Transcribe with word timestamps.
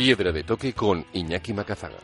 Piedra 0.00 0.32
de 0.32 0.44
toque 0.44 0.72
con 0.72 1.04
Iñaki 1.12 1.52
Macazaga. 1.52 1.98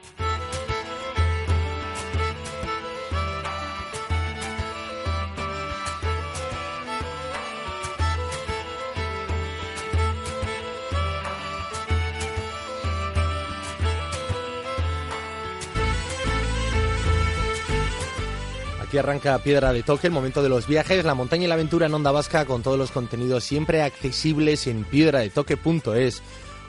Aquí 18.83 18.99
arranca 18.99 19.39
Piedra 19.39 19.73
de 19.73 19.83
Toque, 19.83 20.09
el 20.09 20.13
momento 20.13 20.43
de 20.43 20.51
los 20.51 20.67
viajes, 20.67 21.07
la 21.07 21.15
montaña 21.15 21.45
y 21.45 21.47
la 21.47 21.55
aventura 21.55 21.87
en 21.87 21.95
Onda 21.95 22.13
Vasca 22.13 22.45
con 22.45 22.63
todos 22.63 22.77
los 22.77 22.91
contenidos 22.91 23.43
siempre 23.43 23.81
accesibles 23.81 24.67
en 24.67 24.85
piedradetoque.es. 24.85 26.23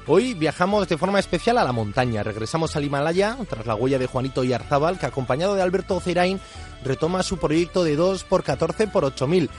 Hoy 0.09 0.35
viajamos 0.35 0.87
de 0.87 0.97
forma 0.97 1.19
especial 1.19 1.57
a 1.57 1.65
la 1.65 1.73
montaña. 1.73 2.23
Regresamos 2.23 2.77
al 2.77 2.85
Himalaya 2.85 3.37
tras 3.49 3.65
la 3.65 3.75
huella 3.75 3.99
de 3.99 4.07
Juanito 4.07 4.41
Yarzábal, 4.41 4.97
que 4.97 5.05
acompañado 5.05 5.53
de 5.53 5.61
Alberto 5.61 5.99
Cerain 5.99 6.39
retoma 6.81 7.23
su 7.23 7.37
proyecto 7.37 7.83
de 7.83 7.97
2 7.97 8.23
por 8.23 8.43
14 8.43 8.87
por 8.87 9.03
8000 9.03 9.49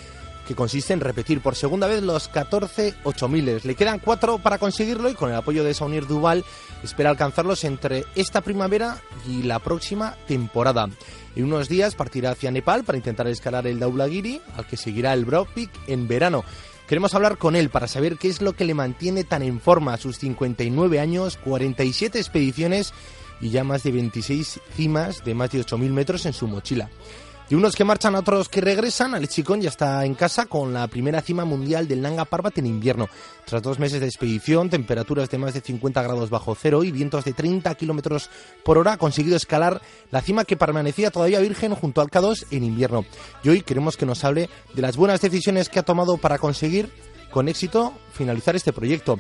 que 0.49 0.55
consiste 0.55 0.95
en 0.95 1.01
repetir 1.01 1.43
por 1.43 1.55
segunda 1.55 1.87
vez 1.87 2.03
los 2.03 2.29
14 2.29 2.95
8000. 3.05 3.61
Le 3.65 3.75
quedan 3.75 3.99
cuatro 3.99 4.39
para 4.39 4.57
conseguirlo 4.57 5.11
y 5.11 5.15
con 5.15 5.29
el 5.29 5.37
apoyo 5.37 5.63
de 5.63 5.75
Saunir 5.75 6.07
Duval 6.07 6.43
espera 6.83 7.11
alcanzarlos 7.11 7.65
entre 7.65 8.07
esta 8.15 8.41
primavera 8.41 8.97
y 9.29 9.43
la 9.43 9.59
próxima 9.59 10.17
temporada. 10.27 10.89
En 11.37 11.45
unos 11.45 11.69
días 11.69 11.95
partirá 11.95 12.31
hacia 12.31 12.51
Nepal 12.51 12.85
para 12.85 12.97
intentar 12.97 13.29
escalar 13.29 13.67
el 13.67 13.79
Daulagiri, 13.79 14.41
al 14.57 14.67
que 14.67 14.79
seguirá 14.79 15.13
el 15.13 15.27
Broad 15.27 15.49
Peak 15.55 15.71
en 15.87 16.09
verano. 16.09 16.43
Queremos 16.89 17.15
hablar 17.15 17.37
con 17.37 17.55
él 17.55 17.69
para 17.69 17.87
saber 17.87 18.17
qué 18.17 18.29
es 18.29 18.41
lo 18.41 18.55
que 18.55 18.65
le 18.65 18.73
mantiene 18.73 19.23
tan 19.23 19.43
en 19.43 19.61
forma 19.61 19.93
a 19.93 19.99
sus 19.99 20.17
59 20.17 20.99
años, 20.99 21.37
47 21.45 22.19
expediciones 22.19 22.95
y 23.43 23.51
ya 23.51 23.63
más 23.63 23.83
de 23.83 23.93
26 23.93 24.59
cimas 24.75 25.23
de 25.23 25.35
más 25.35 25.51
de 25.51 25.61
8.000 25.61 25.91
metros 25.91 26.25
en 26.25 26.33
su 26.33 26.49
mochila. 26.49 26.89
De 27.49 27.57
unos 27.57 27.75
que 27.75 27.83
marchan 27.83 28.15
a 28.15 28.19
otros 28.19 28.51
que 28.51 28.61
regresan, 28.61 29.15
Alex 29.15 29.37
Chicón 29.37 29.63
ya 29.63 29.71
está 29.71 30.05
en 30.05 30.15
casa 30.15 30.45
con 30.45 30.75
la 30.75 30.87
primera 30.87 31.23
cima 31.23 31.47
mundial 31.47 31.89
del 31.89 32.03
Nanga 32.03 32.27
Parbat 32.27 32.59
en 32.59 32.67
invierno. 32.67 33.09
Tras 33.47 33.63
dos 33.63 33.79
meses 33.79 34.01
de 34.01 34.07
expedición, 34.07 34.69
temperaturas 34.69 35.31
de 35.31 35.39
más 35.39 35.55
de 35.55 35.63
50 35.63 36.03
grados 36.03 36.29
bajo 36.29 36.55
cero 36.55 36.85
y 36.85 36.93
vientos 36.93 37.25
de 37.25 37.33
30 37.33 37.75
kilómetros 37.75 38.29
por 38.63 38.77
hora, 38.77 38.93
ha 38.93 38.99
conseguido 38.99 39.35
escalar 39.35 39.81
la 40.11 40.21
cima 40.21 40.45
que 40.45 40.59
permanecía 40.59 41.11
todavía 41.11 41.41
virgen 41.41 41.75
junto 41.75 42.03
al 42.03 42.11
K2 42.11 42.49
en 42.51 42.65
invierno. 42.65 43.07
Y 43.43 43.49
hoy 43.49 43.63
queremos 43.63 43.97
que 43.97 44.05
nos 44.05 44.25
hable 44.25 44.51
de 44.75 44.83
las 44.83 44.99
buenas 44.99 45.23
decisiones 45.23 45.71
que 45.71 45.79
ha 45.79 45.85
tomado 45.85 46.19
para 46.19 46.37
conseguir 46.37 46.93
con 47.31 47.49
éxito 47.49 47.95
finalizar 48.13 48.57
este 48.57 48.75
proyecto. 48.75 49.19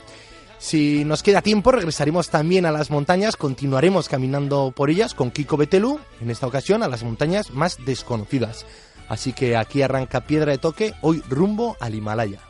Si 0.59 1.05
nos 1.05 1.23
queda 1.23 1.41
tiempo, 1.41 1.71
regresaremos 1.71 2.31
también 2.31 2.67
a 2.67 2.73
las 2.73 2.91
montañas, 2.91 3.37
continuaremos 3.37 4.09
caminando 4.09 4.73
por 4.75 4.91
ellas 4.91 5.15
con 5.15 5.31
Kiko 5.31 5.57
Betelu, 5.57 6.01
en 6.21 6.31
esta 6.31 6.47
ocasión 6.47 6.83
a 6.83 6.89
las 6.89 7.05
montañas 7.05 7.53
más 7.53 7.85
desconocidas. 7.85 8.67
Así 9.09 9.33
que 9.33 9.57
aquí 9.57 9.83
arranca 9.83 10.23
Piedra 10.27 10.53
de 10.53 10.59
Toque, 10.59 10.95
hoy 11.01 11.23
rumbo 11.29 11.77
al 11.81 11.95
Himalaya. 11.95 12.41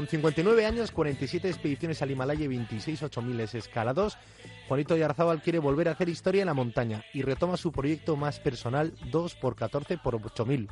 Con 0.00 0.08
59 0.08 0.64
años, 0.64 0.92
47 0.92 1.46
expediciones 1.46 2.00
al 2.00 2.10
Himalaya 2.10 2.42
y 2.42 2.48
26 2.48 3.02
8000 3.02 3.40
escalados, 3.40 4.16
Juanito 4.66 4.96
Yarzábal 4.96 5.42
quiere 5.42 5.58
volver 5.58 5.88
a 5.88 5.92
hacer 5.92 6.08
historia 6.08 6.40
en 6.40 6.46
la 6.46 6.54
montaña 6.54 7.04
y 7.12 7.20
retoma 7.20 7.58
su 7.58 7.70
proyecto 7.70 8.16
más 8.16 8.40
personal 8.40 8.94
2 9.10 9.34
por 9.34 9.56
14 9.56 9.98
por 9.98 10.14
8000. 10.14 10.70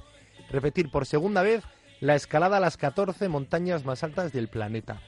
Repetir 0.49 0.91
por 0.91 1.05
segunda 1.05 1.43
vez 1.43 1.62
la 2.00 2.15
escalada 2.15 2.56
a 2.56 2.61
las 2.61 2.78
14 2.78 3.28
montañas 3.28 3.84
más 3.84 4.03
altas 4.03 4.33
del 4.33 4.49
planeta. 4.49 5.03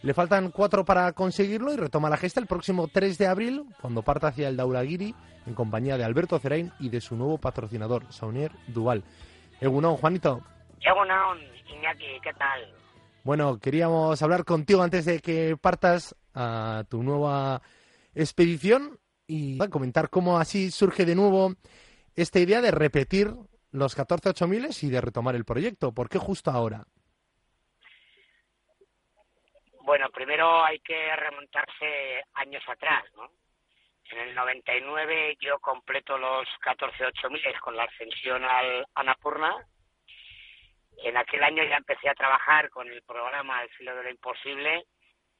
Le 0.00 0.14
faltan 0.14 0.50
cuatro 0.50 0.86
para 0.86 1.12
conseguirlo 1.12 1.74
y 1.74 1.76
retoma 1.76 2.08
la 2.08 2.16
gesta 2.16 2.40
el 2.40 2.46
próximo 2.46 2.88
3 2.88 3.18
de 3.18 3.26
abril, 3.26 3.66
cuando 3.82 4.00
parta 4.00 4.28
hacia 4.28 4.48
el 4.48 4.56
Daulagiri 4.56 5.14
en 5.44 5.52
compañía 5.52 5.98
de 5.98 6.04
Alberto 6.04 6.38
Cerain 6.38 6.72
y 6.80 6.88
de 6.88 7.02
su 7.02 7.16
nuevo 7.16 7.36
patrocinador, 7.36 8.10
Saunier 8.14 8.52
Duval. 8.68 9.04
Egunon, 9.60 9.98
Juanito. 9.98 10.40
Egunon, 10.80 11.38
Iñaki, 11.68 12.18
¿qué 12.22 12.32
tal? 12.32 12.81
Bueno, 13.24 13.60
queríamos 13.60 14.20
hablar 14.20 14.44
contigo 14.44 14.82
antes 14.82 15.04
de 15.04 15.20
que 15.20 15.56
partas 15.56 16.16
a 16.34 16.82
tu 16.90 17.04
nueva 17.04 17.62
expedición 18.16 18.98
y 19.28 19.58
comentar 19.68 20.10
cómo 20.10 20.38
así 20.38 20.72
surge 20.72 21.04
de 21.04 21.14
nuevo 21.14 21.54
esta 22.16 22.40
idea 22.40 22.60
de 22.60 22.72
repetir 22.72 23.28
los 23.70 23.94
14 23.94 24.30
8000 24.30 24.70
y 24.82 24.90
de 24.90 25.00
retomar 25.00 25.36
el 25.36 25.44
proyecto. 25.44 25.92
¿Por 25.92 26.08
qué 26.08 26.18
justo 26.18 26.50
ahora? 26.50 26.84
Bueno, 29.82 30.10
primero 30.10 30.64
hay 30.64 30.80
que 30.80 31.14
remontarse 31.14 32.24
años 32.34 32.64
atrás, 32.66 33.04
¿no? 33.14 33.30
En 34.10 34.18
el 34.18 34.34
99 34.34 35.36
yo 35.40 35.60
completo 35.60 36.18
los 36.18 36.48
14 36.60 37.06
8000 37.06 37.60
con 37.60 37.76
la 37.76 37.84
ascensión 37.84 38.44
al 38.44 38.84
Anapurna 38.96 39.64
en 40.98 41.16
aquel 41.16 41.42
año 41.42 41.64
ya 41.64 41.76
empecé 41.76 42.08
a 42.08 42.14
trabajar 42.14 42.70
con 42.70 42.88
el 42.88 43.02
programa 43.02 43.62
El 43.62 43.70
filo 43.70 43.94
de 43.96 44.02
lo 44.04 44.10
imposible 44.10 44.86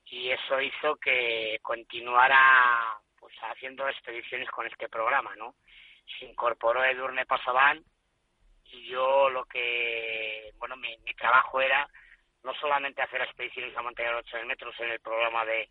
y 0.07 0.31
eso 0.31 0.61
hizo 0.61 0.97
que 0.97 1.59
continuara 1.63 2.99
pues 3.19 3.35
haciendo 3.43 3.89
expediciones 3.89 4.51
con 4.51 4.67
este 4.67 4.89
programa, 4.89 5.35
¿no? 5.37 5.55
Se 6.19 6.25
incorporó 6.27 6.85
Edurne 6.85 7.25
Pasaban 7.25 7.83
y 8.65 8.89
yo 8.89 9.31
lo 9.31 9.45
que, 9.45 10.51
bueno, 10.59 10.77
mi, 10.77 10.97
trabajo 11.15 11.61
era 11.61 11.89
no 12.43 12.53
solamente 12.55 13.03
hacer 13.03 13.23
expediciones 13.23 13.77
a 13.77 13.83
montaña 13.83 14.11
de 14.11 14.17
8 14.17 14.45
metros 14.47 14.75
en 14.81 14.91
el 14.91 15.01
programa 15.01 15.45
de 15.45 15.69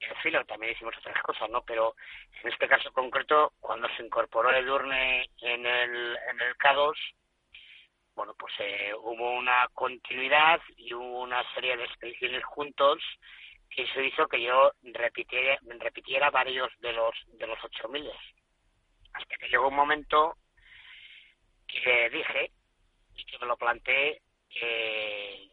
el 0.00 0.16
filo, 0.16 0.44
también 0.44 0.72
hicimos 0.72 0.96
otras 0.98 1.22
cosas, 1.22 1.48
¿no? 1.50 1.62
Pero 1.62 1.94
en 2.42 2.52
este 2.52 2.68
caso 2.68 2.92
concreto, 2.92 3.52
cuando 3.60 3.88
se 3.96 4.02
incorporó 4.02 4.50
Edurne 4.50 5.30
en 5.40 5.66
el, 5.66 6.18
en 6.30 6.40
el 6.40 6.56
K2, 6.56 6.94
bueno, 8.14 8.34
pues 8.38 8.52
eh, 8.58 8.92
hubo 8.94 9.32
una 9.32 9.68
continuidad 9.74 10.60
y 10.76 10.94
hubo 10.94 11.22
una 11.22 11.42
serie 11.54 11.76
de 11.76 11.84
expediciones 11.84 12.44
juntos 12.44 13.02
que 13.70 13.82
eso 13.82 14.00
hizo 14.00 14.28
que 14.28 14.40
yo 14.40 14.72
repitiera, 14.82 15.58
repitiera 15.80 16.30
varios 16.30 16.70
de 16.78 16.92
los 16.92 17.14
de 17.38 17.46
los 17.46 17.62
8000 17.64 18.10
hasta 19.14 19.36
que 19.36 19.48
llegó 19.48 19.68
un 19.68 19.74
momento 19.74 20.36
que 21.66 22.10
dije 22.10 22.50
y 23.16 23.24
que 23.24 23.38
me 23.38 23.46
lo 23.46 23.56
planteé 23.56 24.20
eh, 24.60 25.48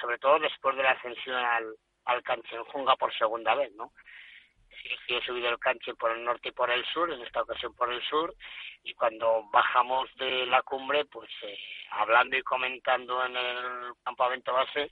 sobre 0.00 0.18
todo 0.18 0.38
después 0.38 0.76
de 0.76 0.82
la 0.82 0.92
ascensión 0.92 1.36
al, 1.36 1.74
al 2.04 2.22
Canchenjunga 2.22 2.96
por 2.96 3.16
segunda 3.16 3.54
vez, 3.54 3.72
¿no? 3.74 3.92
He 5.08 5.20
subido 5.22 5.48
el 5.48 5.58
canche 5.58 5.94
por 5.94 6.10
el 6.10 6.24
norte 6.24 6.48
y 6.48 6.52
por 6.52 6.70
el 6.70 6.84
sur, 6.86 7.12
en 7.12 7.20
esta 7.22 7.42
ocasión 7.42 7.74
por 7.74 7.92
el 7.92 8.02
sur, 8.02 8.34
y 8.82 8.94
cuando 8.94 9.44
bajamos 9.50 10.14
de 10.16 10.46
la 10.46 10.62
cumbre, 10.62 11.04
pues 11.06 11.30
eh, 11.42 11.58
hablando 11.90 12.36
y 12.36 12.42
comentando 12.42 13.24
en 13.24 13.36
el 13.36 13.92
campamento 14.04 14.52
base, 14.52 14.90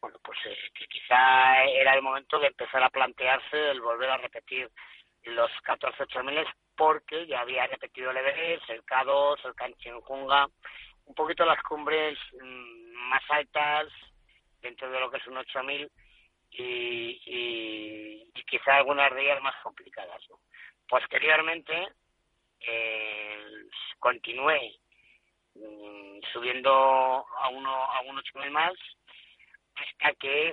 bueno, 0.00 0.18
pues 0.22 0.38
eh, 0.46 0.56
que 0.74 0.86
quizá 0.86 1.64
era 1.64 1.94
el 1.94 2.02
momento 2.02 2.38
de 2.38 2.48
empezar 2.48 2.82
a 2.82 2.90
plantearse 2.90 3.70
el 3.70 3.80
volver 3.80 4.10
a 4.10 4.18
repetir 4.18 4.70
los 5.24 5.50
14 5.62 6.04
8000 6.04 6.46
porque 6.76 7.26
ya 7.26 7.40
había 7.40 7.66
repetido 7.66 8.10
el 8.10 8.16
Everest, 8.18 8.70
el 8.70 8.84
K2, 8.84 9.44
el 9.44 9.54
Kanchenjunga, 9.54 10.46
un 11.06 11.14
poquito 11.14 11.44
las 11.44 11.60
cumbres 11.62 12.16
mm, 12.40 12.92
más 13.10 13.22
altas 13.30 13.88
dentro 14.60 14.90
de 14.90 15.00
lo 15.00 15.10
que 15.10 15.18
es 15.18 15.26
un 15.26 15.36
8000 15.38 15.90
y, 16.50 17.20
y, 17.26 18.30
y 18.34 18.42
quizá 18.44 18.76
algunas 18.76 19.14
de 19.14 19.22
ellas 19.22 19.42
más 19.42 19.54
complicadas. 19.62 20.22
Posteriormente 20.88 21.88
eh, 22.60 23.66
continué 23.98 24.76
mm, 25.54 26.20
subiendo 26.32 26.70
a 26.70 27.48
uno 27.50 27.70
a 27.70 28.00
un 28.00 28.18
8000 28.18 28.50
más 28.50 28.72
hasta 29.74 30.14
que 30.14 30.48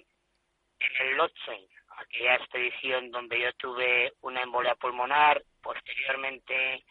en 0.80 1.07
el 1.07 1.18
Lotsen, 1.18 1.68
aquella 1.97 2.36
expedición 2.36 3.12
donde 3.12 3.39
yo 3.39 3.53
tuve 3.53 4.13
una 4.21 4.42
embolia 4.44 4.75
pulmonar, 4.75 5.42
posteriormente 5.62 6.83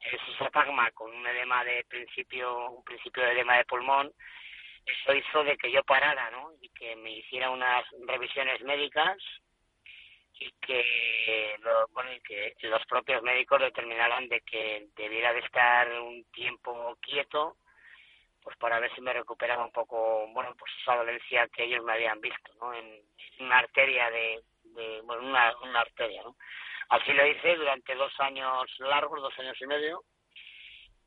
el 0.00 0.20
sisatagma 0.26 0.90
con 0.92 1.14
un 1.14 1.26
edema 1.26 1.64
de 1.64 1.84
principio, 1.88 2.70
un 2.70 2.84
principio 2.84 3.22
de 3.22 3.32
edema 3.32 3.56
de 3.56 3.64
pulmón, 3.64 4.12
eso 4.92 5.14
hizo 5.14 5.44
de 5.44 5.56
que 5.56 5.70
yo 5.70 5.82
parara, 5.84 6.30
¿no? 6.30 6.52
Y 6.60 6.68
que 6.70 6.96
me 6.96 7.10
hiciera 7.10 7.50
unas 7.50 7.84
revisiones 8.06 8.60
médicas 8.62 9.16
y 10.34 10.50
que, 10.60 11.56
bueno, 11.92 12.12
y 12.12 12.20
que 12.20 12.54
los 12.62 12.84
propios 12.86 13.22
médicos 13.22 13.60
determinaran 13.60 14.28
de 14.28 14.40
que 14.40 14.86
debiera 14.96 15.32
de 15.32 15.40
estar 15.40 15.90
un 16.00 16.24
tiempo 16.32 16.96
quieto 17.00 17.56
pues 18.42 18.56
para 18.56 18.80
ver 18.80 18.92
si 18.94 19.00
me 19.00 19.12
recuperaba 19.12 19.64
un 19.64 19.72
poco, 19.72 20.26
bueno, 20.32 20.54
pues 20.58 20.72
esa 20.80 20.96
dolencia 20.96 21.46
que 21.48 21.64
ellos 21.64 21.84
me 21.84 21.92
habían 21.92 22.20
visto, 22.20 22.52
¿no? 22.60 22.72
En, 22.74 23.00
una 23.40 23.58
arteria 23.58 24.10
de, 24.10 24.40
de 24.64 25.00
bueno, 25.02 25.26
una, 25.26 25.54
una 25.62 25.80
arteria, 25.80 26.22
¿no? 26.22 26.36
Así 26.90 27.12
lo 27.12 27.26
hice 27.26 27.56
durante 27.56 27.94
dos 27.94 28.12
años 28.18 28.66
largos, 28.80 29.22
dos 29.22 29.38
años 29.38 29.56
y 29.60 29.66
medio, 29.66 30.02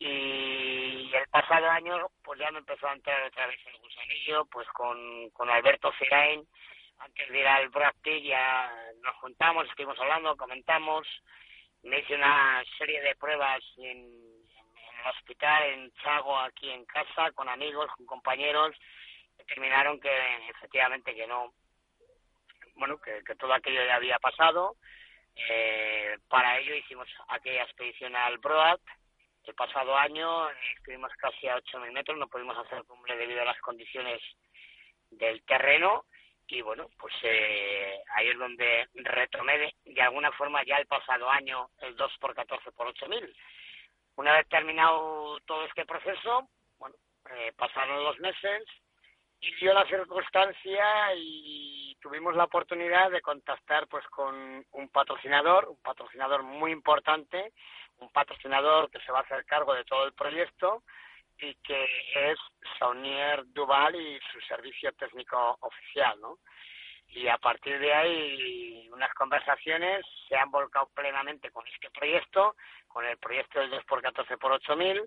y 0.05 1.11
el 1.13 1.27
pasado 1.29 1.69
año, 1.69 2.07
pues 2.23 2.39
ya 2.39 2.51
me 2.51 2.59
empezó 2.59 2.87
a 2.87 2.93
entrar 2.93 3.23
otra 3.23 3.47
vez 3.47 3.59
el 3.65 3.77
gusanillo, 3.77 4.45
pues 4.45 4.67
con, 4.69 5.29
con 5.31 5.49
Alberto 5.49 5.91
Firain, 5.93 6.45
antes 6.99 7.29
de 7.29 7.39
ir 7.39 7.47
al 7.47 7.69
Brad 7.69 7.93
ya 8.03 8.71
nos 9.01 9.15
juntamos, 9.17 9.67
estuvimos 9.67 9.97
hablando, 9.99 10.35
comentamos, 10.35 11.07
me 11.83 11.99
hice 11.99 12.15
una 12.15 12.63
serie 12.77 13.01
de 13.01 13.15
pruebas 13.15 13.63
en 13.77 14.33
hospital, 15.09 15.63
en 15.63 15.91
Chago, 15.95 16.37
aquí 16.37 16.69
en 16.69 16.85
casa, 16.85 17.31
con 17.31 17.49
amigos, 17.49 17.89
con 17.97 18.05
compañeros, 18.05 18.75
determinaron 19.37 19.99
que 19.99 20.09
efectivamente 20.49 21.15
que 21.15 21.27
no, 21.27 21.53
bueno, 22.75 22.99
que, 22.99 23.35
todo 23.35 23.53
aquello 23.53 23.85
ya 23.85 23.95
había 23.95 24.19
pasado. 24.19 24.75
Eh, 25.35 26.17
para 26.27 26.59
ello 26.59 26.75
hicimos 26.75 27.07
aquella 27.29 27.63
expedición 27.63 28.15
al 28.15 28.37
Broad. 28.37 28.79
El 29.45 29.55
pasado 29.55 29.95
año 29.95 30.49
estuvimos 30.77 31.11
casi 31.17 31.47
a 31.47 31.57
8.000 31.57 31.91
metros, 31.91 32.17
no 32.17 32.27
pudimos 32.27 32.57
hacer 32.57 32.83
cumbre 32.85 33.15
debido 33.17 33.41
a 33.41 33.45
las 33.45 33.59
condiciones 33.59 34.21
del 35.11 35.43
terreno 35.43 36.05
y 36.47 36.61
bueno, 36.61 36.87
pues 36.99 37.13
eh, 37.23 38.01
ahí 38.15 38.29
es 38.29 38.37
donde 38.37 38.87
retomé 38.95 39.73
de, 39.85 40.01
alguna 40.01 40.31
forma 40.31 40.63
ya 40.63 40.77
el 40.77 40.87
pasado 40.87 41.29
año 41.29 41.69
el 41.79 41.95
2 41.95 42.17
por 42.19 42.35
14 42.35 42.71
por 42.71 42.87
8000 42.87 43.35
una 44.15 44.33
vez 44.33 44.47
terminado 44.47 45.39
todo 45.45 45.65
este 45.65 45.85
proceso, 45.85 46.47
bueno, 46.77 46.95
eh, 47.31 47.51
pasaron 47.57 48.03
los 48.03 48.19
meses 48.19 48.63
y 49.39 49.55
dio 49.55 49.73
la 49.73 49.85
circunstancia 49.87 51.15
y 51.15 51.97
tuvimos 51.99 52.35
la 52.35 52.45
oportunidad 52.45 53.11
de 53.11 53.21
contactar 53.21 53.87
pues 53.87 54.05
con 54.07 54.65
un 54.71 54.89
patrocinador, 54.89 55.67
un 55.67 55.81
patrocinador 55.81 56.43
muy 56.43 56.71
importante, 56.71 57.53
un 58.03 58.11
patrocinador 58.11 58.89
que 58.91 58.99
se 59.01 59.11
va 59.11 59.19
a 59.19 59.23
hacer 59.23 59.45
cargo 59.45 59.73
de 59.73 59.85
todo 59.85 60.05
el 60.05 60.13
proyecto 60.13 60.83
y 61.39 61.55
que 61.55 61.83
es 62.15 62.37
Saunier 62.77 63.43
Duval 63.47 63.95
y 63.95 64.19
su 64.31 64.39
servicio 64.41 64.91
técnico 64.93 65.57
oficial, 65.61 66.19
¿no? 66.21 66.37
y 67.15 67.27
a 67.27 67.37
partir 67.37 67.79
de 67.79 67.93
ahí 67.93 68.89
unas 68.91 69.13
conversaciones 69.13 70.05
se 70.27 70.35
han 70.35 70.49
volcado 70.49 70.89
plenamente 70.95 71.51
con 71.51 71.65
este 71.67 71.89
proyecto, 71.91 72.55
con 72.87 73.05
el 73.05 73.17
proyecto 73.17 73.59
del 73.59 73.71
2x14 73.71 74.37
por 74.39 74.51
8000 74.53 75.01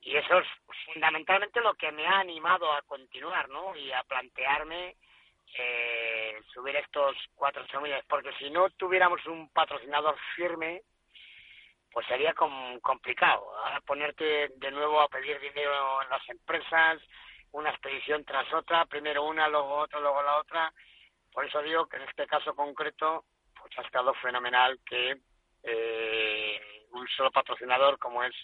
y 0.00 0.16
eso 0.16 0.38
es 0.38 0.46
fundamentalmente 0.92 1.60
lo 1.60 1.74
que 1.74 1.90
me 1.92 2.06
ha 2.06 2.18
animado 2.18 2.72
a 2.72 2.82
continuar, 2.82 3.48
¿no? 3.48 3.76
Y 3.76 3.92
a 3.92 4.02
plantearme 4.04 4.96
eh, 5.58 6.40
subir 6.52 6.76
estos 6.76 7.16
4 7.36 7.62
8000 7.62 7.94
porque 8.08 8.32
si 8.38 8.50
no 8.50 8.68
tuviéramos 8.70 9.24
un 9.26 9.48
patrocinador 9.50 10.16
firme 10.34 10.82
pues 11.96 12.06
sería 12.08 12.34
complicado 12.34 13.56
Ahora 13.56 13.80
ponerte 13.80 14.50
de 14.54 14.70
nuevo 14.70 15.00
a 15.00 15.08
pedir 15.08 15.40
dinero 15.40 16.02
en 16.02 16.10
las 16.10 16.28
empresas 16.28 17.00
una 17.52 17.70
expedición 17.70 18.22
tras 18.22 18.52
otra 18.52 18.84
primero 18.84 19.24
una 19.24 19.48
luego 19.48 19.76
otra 19.76 19.98
luego 20.00 20.22
la 20.22 20.36
otra 20.36 20.70
por 21.32 21.46
eso 21.46 21.62
digo 21.62 21.86
que 21.86 21.96
en 21.96 22.02
este 22.02 22.26
caso 22.26 22.54
concreto 22.54 23.24
pues 23.58 23.72
ha 23.78 23.80
estado 23.80 24.12
fenomenal 24.20 24.78
que 24.84 25.16
eh, 25.62 26.60
un 26.92 27.08
solo 27.16 27.30
patrocinador 27.30 27.98
como 27.98 28.22
es 28.24 28.34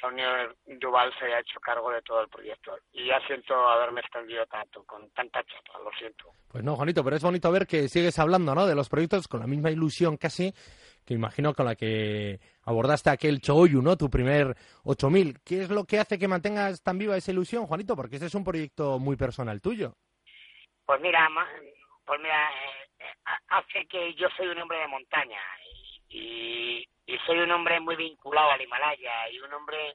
Sonia 0.00 0.48
Duval 0.66 1.12
se 1.18 1.24
haya 1.24 1.40
hecho 1.40 1.58
cargo 1.60 1.90
de 1.90 2.02
todo 2.02 2.20
el 2.20 2.28
proyecto. 2.28 2.76
Y 2.92 3.06
ya 3.06 3.20
siento 3.26 3.54
haberme 3.68 4.00
extendido 4.00 4.44
tanto, 4.46 4.82
con 4.82 5.08
tanta 5.10 5.44
chapa, 5.44 5.78
lo 5.78 5.90
siento. 5.96 6.32
Pues 6.48 6.64
no, 6.64 6.74
Juanito, 6.74 7.04
pero 7.04 7.14
es 7.14 7.22
bonito 7.22 7.52
ver 7.52 7.68
que 7.68 7.88
sigues 7.88 8.18
hablando 8.18 8.52
¿no? 8.54 8.66
de 8.66 8.74
los 8.74 8.88
proyectos 8.88 9.28
con 9.28 9.38
la 9.38 9.46
misma 9.46 9.70
ilusión 9.70 10.16
casi 10.16 10.52
que 11.06 11.14
imagino 11.14 11.54
con 11.54 11.66
la 11.66 11.76
que 11.76 12.40
abordaste 12.64 13.10
aquel 13.10 13.40
Choyu, 13.40 13.80
¿no? 13.80 13.96
Tu 13.96 14.10
primer 14.10 14.56
8000. 14.84 15.38
¿Qué 15.44 15.62
es 15.62 15.70
lo 15.70 15.84
que 15.84 15.98
hace 15.98 16.18
que 16.18 16.28
mantengas 16.28 16.82
tan 16.82 16.98
viva 16.98 17.16
esa 17.16 17.30
ilusión, 17.30 17.66
Juanito? 17.66 17.94
Porque 17.94 18.16
ese 18.16 18.26
es 18.26 18.34
un 18.34 18.44
proyecto 18.44 18.98
muy 18.98 19.16
personal 19.16 19.60
tuyo. 19.60 19.94
Pues 20.84 21.00
mira, 21.00 21.28
pues 22.04 22.20
mira, 22.20 22.50
eh, 22.50 23.06
hace 23.48 23.86
que 23.86 24.14
yo 24.14 24.28
soy 24.36 24.48
un 24.48 24.58
hombre 24.58 24.78
de 24.78 24.88
montaña 24.88 25.40
y, 26.08 26.86
soy 27.24 27.38
un 27.38 27.50
hombre 27.50 27.80
muy 27.80 27.96
vinculado 27.96 28.50
al 28.50 28.60
Himalaya 28.60 29.30
y 29.30 29.40
un 29.40 29.52
hombre 29.52 29.94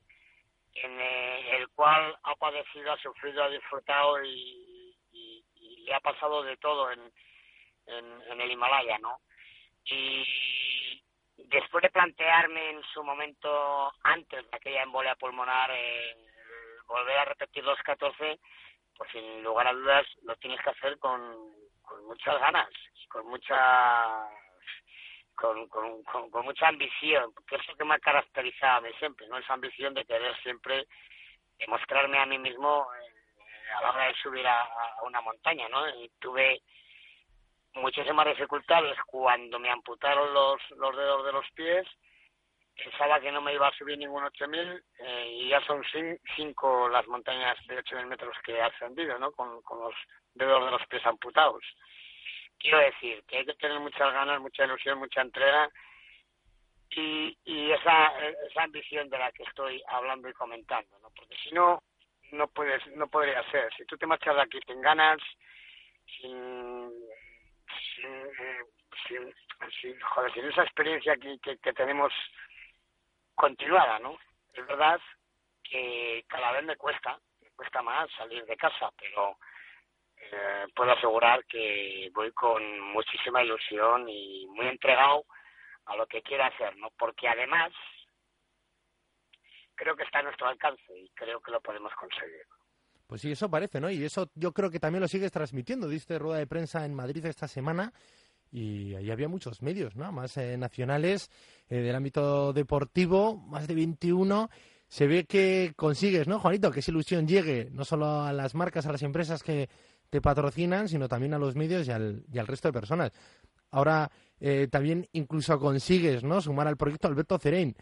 en 0.73 0.99
eh, 0.99 1.57
el 1.57 1.69
cual 1.69 2.17
ha 2.23 2.35
padecido, 2.35 2.91
ha 2.91 2.97
sufrido, 2.97 3.43
ha 3.43 3.49
disfrutado 3.49 4.21
y, 4.23 4.95
y, 5.11 5.45
y 5.55 5.77
le 5.81 5.93
ha 5.93 5.99
pasado 5.99 6.43
de 6.43 6.57
todo 6.57 6.91
en, 6.91 6.99
en, 7.87 8.41
el 8.41 8.51
Himalaya, 8.51 8.97
¿no? 8.99 9.19
Y 9.85 10.23
después 11.37 11.81
de 11.81 11.89
plantearme 11.89 12.71
en 12.71 12.83
su 12.93 13.03
momento, 13.03 13.91
antes 14.03 14.49
de 14.49 14.57
aquella 14.57 14.83
embolia 14.83 15.15
pulmonar, 15.15 15.71
eh, 15.73 16.15
volver 16.87 17.17
a 17.17 17.25
repetir 17.25 17.63
los 17.63 17.79
14, 17.79 18.39
pues 18.97 19.11
sin 19.11 19.43
lugar 19.43 19.67
a 19.67 19.73
dudas 19.73 20.05
lo 20.23 20.35
tienes 20.37 20.61
que 20.61 20.69
hacer 20.69 20.99
con 20.99 21.51
muchas 22.07 22.39
ganas 22.39 22.69
con 23.11 23.27
mucha 23.27 24.27
con, 25.35 25.67
con, 25.67 26.03
con, 26.03 26.45
mucha 26.45 26.67
ambición, 26.67 27.33
que 27.47 27.55
es 27.55 27.67
lo 27.67 27.75
que 27.75 27.83
me 27.83 27.95
ha 27.95 27.99
caracterizado 27.99 28.77
a 28.77 28.81
mí 28.81 28.89
siempre, 28.99 29.27
¿no? 29.27 29.37
Esa 29.37 29.53
ambición 29.53 29.93
de 29.93 30.05
querer 30.05 30.35
siempre 30.43 30.85
demostrarme 31.57 32.19
a 32.19 32.25
mí 32.27 32.37
mismo 32.37 32.87
eh, 32.93 33.71
a 33.75 33.81
la 33.81 33.91
hora 33.91 34.05
de 34.05 34.13
subir 34.15 34.45
a, 34.45 34.61
a, 34.61 35.03
una 35.03 35.19
montaña, 35.21 35.67
¿no? 35.69 35.89
Y 35.89 36.09
tuve 36.19 36.61
muchísimas 37.75 38.25
dificultades 38.27 38.97
cuando 39.07 39.59
me 39.59 39.69
amputaron 39.69 40.33
los, 40.33 40.59
los 40.71 40.95
dedos 40.95 41.25
de 41.25 41.31
los 41.31 41.51
pies, 41.51 41.87
pensaba 42.75 43.19
que 43.19 43.31
no 43.31 43.41
me 43.41 43.53
iba 43.53 43.67
a 43.67 43.77
subir 43.77 43.97
ningún 43.97 44.23
8000 44.23 44.83
eh, 44.99 45.37
y 45.39 45.49
ya 45.49 45.61
son 45.65 45.83
cinco 46.35 46.89
las 46.89 47.07
montañas 47.07 47.57
de 47.67 47.77
8000 47.77 48.05
metros 48.07 48.35
que 48.43 48.53
he 48.53 48.61
ascendido, 48.61 49.17
¿no? 49.19 49.31
Con, 49.31 49.61
con 49.61 49.79
los 49.79 49.95
dedos 50.33 50.65
de 50.65 50.71
los 50.71 50.85
pies 50.87 51.05
amputados. 51.05 51.63
Quiero 52.57 52.79
decir 52.79 53.23
que 53.27 53.37
hay 53.37 53.45
que 53.45 53.53
tener 53.55 53.79
muchas 53.79 54.13
ganas, 54.13 54.39
mucha 54.39 54.65
ilusión, 54.65 54.99
mucha 54.99 55.21
entrega 55.21 55.69
y, 56.91 57.37
y 57.45 57.71
esa, 57.71 58.13
esa 58.47 58.63
ambición 58.63 59.09
de 59.09 59.17
la 59.17 59.31
que 59.31 59.43
estoy 59.43 59.81
hablando 59.87 60.29
y 60.29 60.33
comentando, 60.33 60.99
¿no? 60.99 61.09
Porque 61.15 61.35
si 61.43 61.51
no, 61.53 61.81
no 62.31 62.47
puedes, 62.47 62.85
no 62.95 63.07
podría 63.07 63.43
ser. 63.51 63.73
Si 63.75 63.85
tú 63.85 63.97
te 63.97 64.05
marchas 64.05 64.35
de 64.35 64.41
aquí 64.41 64.59
sin 64.67 64.81
ganas, 64.81 65.19
sin, 66.17 66.91
sin, 69.07 69.33
sin, 69.81 69.99
joder, 69.99 70.33
sin 70.33 70.45
esa 70.45 70.63
experiencia 70.63 71.15
que, 71.17 71.39
que, 71.39 71.57
que 71.57 71.73
tenemos 71.73 72.13
continuada, 73.35 73.99
¿no? 73.99 74.17
Es 74.53 74.65
verdad 74.67 74.99
que 75.63 76.25
cada 76.27 76.51
vez 76.51 76.63
me 76.63 76.75
cuesta, 76.77 77.17
me 77.41 77.49
cuesta 77.51 77.81
más 77.81 78.09
salir 78.17 78.45
de 78.45 78.57
casa, 78.57 78.91
pero 78.97 79.37
eh, 80.17 80.67
puedo 80.75 80.91
asegurar 80.91 81.45
que 81.45 82.09
voy 82.13 82.31
con 82.31 82.79
muchísima 82.79 83.43
ilusión 83.43 84.07
y 84.07 84.45
muy 84.47 84.67
entregado 84.67 85.25
a 85.85 85.95
lo 85.95 86.05
que 86.07 86.21
quiero 86.21 86.43
hacer, 86.43 86.75
¿no? 86.77 86.91
Porque 86.97 87.27
además 87.27 87.71
creo 89.75 89.95
que 89.95 90.03
está 90.03 90.19
a 90.19 90.23
nuestro 90.23 90.47
alcance 90.47 90.97
y 90.97 91.09
creo 91.09 91.41
que 91.41 91.51
lo 91.51 91.61
podemos 91.61 91.93
conseguir. 91.95 92.45
Pues 93.11 93.19
sí, 93.19 93.29
eso 93.29 93.49
parece, 93.49 93.81
¿no? 93.81 93.91
Y 93.91 94.01
eso 94.05 94.31
yo 94.35 94.53
creo 94.53 94.71
que 94.71 94.79
también 94.79 95.01
lo 95.01 95.07
sigues 95.09 95.33
transmitiendo. 95.33 95.89
Diste 95.89 96.17
rueda 96.17 96.39
de 96.39 96.47
prensa 96.47 96.85
en 96.85 96.93
Madrid 96.93 97.25
esta 97.25 97.45
semana 97.45 97.91
y 98.49 98.95
ahí 98.95 99.11
había 99.11 99.27
muchos 99.27 99.61
medios, 99.61 99.97
¿no? 99.97 100.09
Más 100.13 100.37
eh, 100.37 100.55
nacionales 100.57 101.29
eh, 101.67 101.81
del 101.81 101.93
ámbito 101.93 102.53
deportivo, 102.53 103.35
más 103.35 103.67
de 103.67 103.75
21. 103.75 104.49
Se 104.87 105.07
ve 105.07 105.25
que 105.25 105.73
consigues, 105.75 106.29
¿no, 106.29 106.39
Juanito? 106.39 106.71
Que 106.71 106.79
esa 106.79 106.91
ilusión 106.91 107.27
llegue 107.27 107.67
no 107.73 107.83
solo 107.83 108.21
a 108.21 108.31
las 108.31 108.55
marcas, 108.55 108.85
a 108.85 108.93
las 108.93 109.03
empresas 109.03 109.43
que 109.43 109.67
te 110.09 110.21
patrocinan, 110.21 110.87
sino 110.87 111.09
también 111.09 111.33
a 111.33 111.37
los 111.37 111.53
medios 111.57 111.85
y 111.89 111.91
al, 111.91 112.23
y 112.31 112.39
al 112.39 112.47
resto 112.47 112.69
de 112.69 112.79
personas. 112.79 113.11
Ahora 113.71 114.09
eh, 114.39 114.69
también 114.71 115.05
incluso 115.11 115.59
consigues, 115.59 116.23
¿no? 116.23 116.39
Sumar 116.39 116.69
al 116.69 116.77
proyecto 116.77 117.09
Alberto 117.09 117.37
Cerein. 117.37 117.75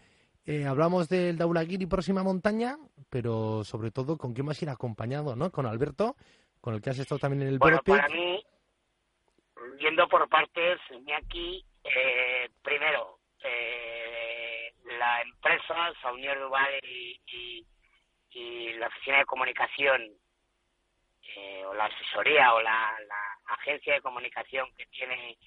Eh, 0.50 0.66
hablamos 0.66 1.08
del 1.08 1.38
Daulagiri 1.38 1.86
próxima 1.86 2.24
montaña, 2.24 2.76
pero 3.08 3.62
sobre 3.62 3.92
todo 3.92 4.18
con 4.18 4.34
quién 4.34 4.46
vas 4.46 4.60
a 4.60 4.64
ir 4.64 4.68
acompañado, 4.68 5.36
¿no? 5.36 5.52
Con 5.52 5.64
Alberto, 5.64 6.16
con 6.60 6.74
el 6.74 6.82
que 6.82 6.90
has 6.90 6.98
estado 6.98 7.20
también 7.20 7.42
en 7.42 7.48
el 7.50 7.58
Bueno, 7.60 7.78
para 7.86 8.08
mí, 8.08 8.44
yendo 9.78 10.08
por 10.08 10.28
partes, 10.28 10.80
Iñaki, 10.90 11.64
eh, 11.84 12.50
primero, 12.64 13.20
eh, 13.44 14.74
la 14.98 15.22
empresa, 15.22 15.92
Saunier 16.02 16.40
Duval 16.40 16.80
y, 16.82 17.20
y, 17.28 17.66
y, 18.32 18.72
la 18.72 18.88
oficina 18.88 19.18
de 19.18 19.26
comunicación, 19.26 20.02
eh, 21.36 21.64
o 21.64 21.74
la 21.74 21.84
asesoría, 21.84 22.54
o 22.54 22.60
la, 22.60 22.98
la, 23.06 23.54
agencia 23.54 23.94
de 23.94 24.02
comunicación 24.02 24.66
que 24.76 24.86
tiene 24.86 25.38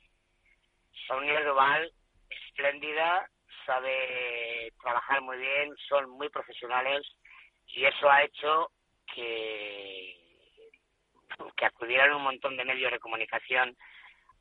Saunier 1.07 1.43
Duval, 1.43 1.91
espléndida, 2.29 3.29
sabe 3.65 4.72
trabajar 4.82 5.22
muy 5.22 5.38
bien, 5.38 5.75
son 5.88 6.10
muy 6.10 6.29
profesionales 6.29 7.05
y 7.67 7.86
eso 7.86 8.10
ha 8.10 8.24
hecho 8.24 8.72
que, 9.13 10.17
que 11.55 11.65
acudieran 11.65 12.13
un 12.13 12.24
montón 12.24 12.58
de 12.58 12.65
medios 12.65 12.91
de 12.91 13.00
comunicación 13.00 13.75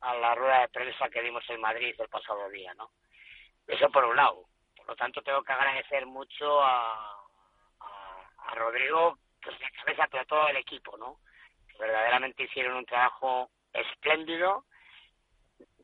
a 0.01 0.15
la 0.15 0.35
rueda 0.35 0.61
de 0.61 0.69
prensa 0.69 1.09
que 1.09 1.21
dimos 1.21 1.43
en 1.49 1.61
Madrid 1.61 1.95
el 1.97 2.09
pasado 2.09 2.49
día, 2.49 2.73
¿no? 2.73 2.91
Eso 3.67 3.89
por 3.89 4.05
un 4.05 4.15
lado. 4.15 4.43
Por 4.75 4.87
lo 4.87 4.95
tanto, 4.95 5.21
tengo 5.21 5.41
que 5.43 5.53
agradecer 5.53 6.05
mucho 6.05 6.61
a, 6.61 7.13
a, 7.79 8.29
a 8.47 8.55
Rodrigo, 8.55 9.17
pues 9.41 9.55
cabeza, 9.83 10.07
pero 10.11 10.23
a 10.23 10.25
todo 10.25 10.47
el 10.49 10.57
equipo, 10.57 10.97
¿no? 10.97 11.19
Que 11.67 11.77
verdaderamente 11.77 12.43
hicieron 12.43 12.75
un 12.75 12.85
trabajo 12.85 13.49
espléndido 13.71 14.65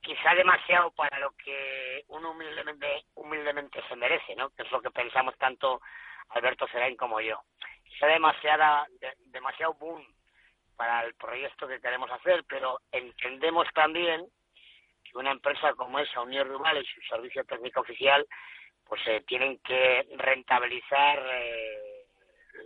quizá 0.09 0.33
demasiado 0.33 0.89
para 0.91 1.19
lo 1.19 1.31
que 1.33 2.03
uno 2.07 2.31
humildemente, 2.31 3.05
humildemente 3.13 3.79
se 3.87 3.95
merece, 3.95 4.35
¿no? 4.35 4.49
Que 4.49 4.63
es 4.63 4.71
lo 4.71 4.81
que 4.81 4.89
pensamos 4.89 5.37
tanto 5.37 5.81
Alberto 6.29 6.67
Serain 6.67 6.97
como 6.97 7.21
yo. 7.21 7.39
Quizá 7.83 8.07
demasiada, 8.07 8.87
de, 8.99 9.13
demasiado 9.27 9.75
boom 9.75 10.03
para 10.75 11.03
el 11.03 11.13
proyecto 11.13 11.67
que 11.67 11.79
queremos 11.79 12.09
hacer, 12.09 12.43
pero 12.49 12.79
entendemos 12.91 13.67
también 13.75 14.25
que 15.03 15.15
una 15.15 15.29
empresa 15.29 15.75
como 15.75 15.99
esa, 15.99 16.21
Unión 16.21 16.47
Rural 16.47 16.81
y 16.81 16.87
su 16.87 17.01
servicio 17.01 17.43
técnico 17.43 17.81
oficial, 17.81 18.25
pues 18.87 19.01
eh, 19.05 19.23
tienen 19.27 19.59
que 19.59 20.07
rentabilizar 20.17 21.19
eh, 21.23 22.05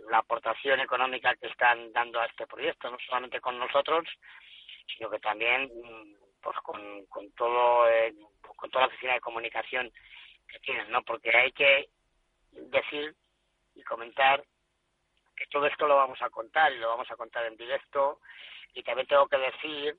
la 0.08 0.18
aportación 0.18 0.80
económica 0.80 1.36
que 1.36 1.48
están 1.48 1.92
dando 1.92 2.20
a 2.22 2.24
este 2.24 2.46
proyecto, 2.46 2.90
no 2.90 2.96
solamente 3.06 3.42
con 3.42 3.58
nosotros, 3.58 4.08
sino 4.96 5.10
que 5.10 5.18
también 5.18 5.70
pues 6.44 6.56
con, 6.58 7.06
con 7.06 7.32
todo 7.32 7.88
eh, 7.88 8.14
con 8.56 8.70
toda 8.70 8.82
la 8.86 8.88
oficina 8.88 9.14
de 9.14 9.20
comunicación 9.20 9.90
que 10.46 10.58
tienen, 10.60 10.90
¿no? 10.90 11.02
Porque 11.02 11.34
hay 11.34 11.50
que 11.52 11.88
decir 12.52 13.14
y 13.74 13.82
comentar 13.82 14.44
que 15.34 15.46
todo 15.46 15.66
esto 15.66 15.88
lo 15.88 15.96
vamos 15.96 16.20
a 16.22 16.30
contar 16.30 16.70
lo 16.72 16.88
vamos 16.88 17.10
a 17.10 17.16
contar 17.16 17.46
en 17.46 17.56
directo 17.56 18.20
y 18.74 18.82
también 18.82 19.08
tengo 19.08 19.26
que 19.26 19.38
decir 19.38 19.96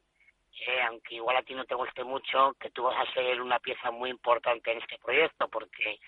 que 0.52 0.82
aunque 0.84 1.16
igual 1.16 1.36
a 1.36 1.44
ti 1.44 1.54
no 1.54 1.66
te 1.66 1.76
guste 1.76 2.04
mucho 2.04 2.54
que 2.60 2.70
tú 2.70 2.84
vas 2.84 2.96
a 2.98 3.14
ser 3.14 3.42
una 3.42 3.60
pieza 3.60 3.92
muy 3.92 4.10
importante 4.10 4.72
en 4.72 4.78
este 4.78 4.98
proyecto 5.00 5.50
porque 5.50 6.00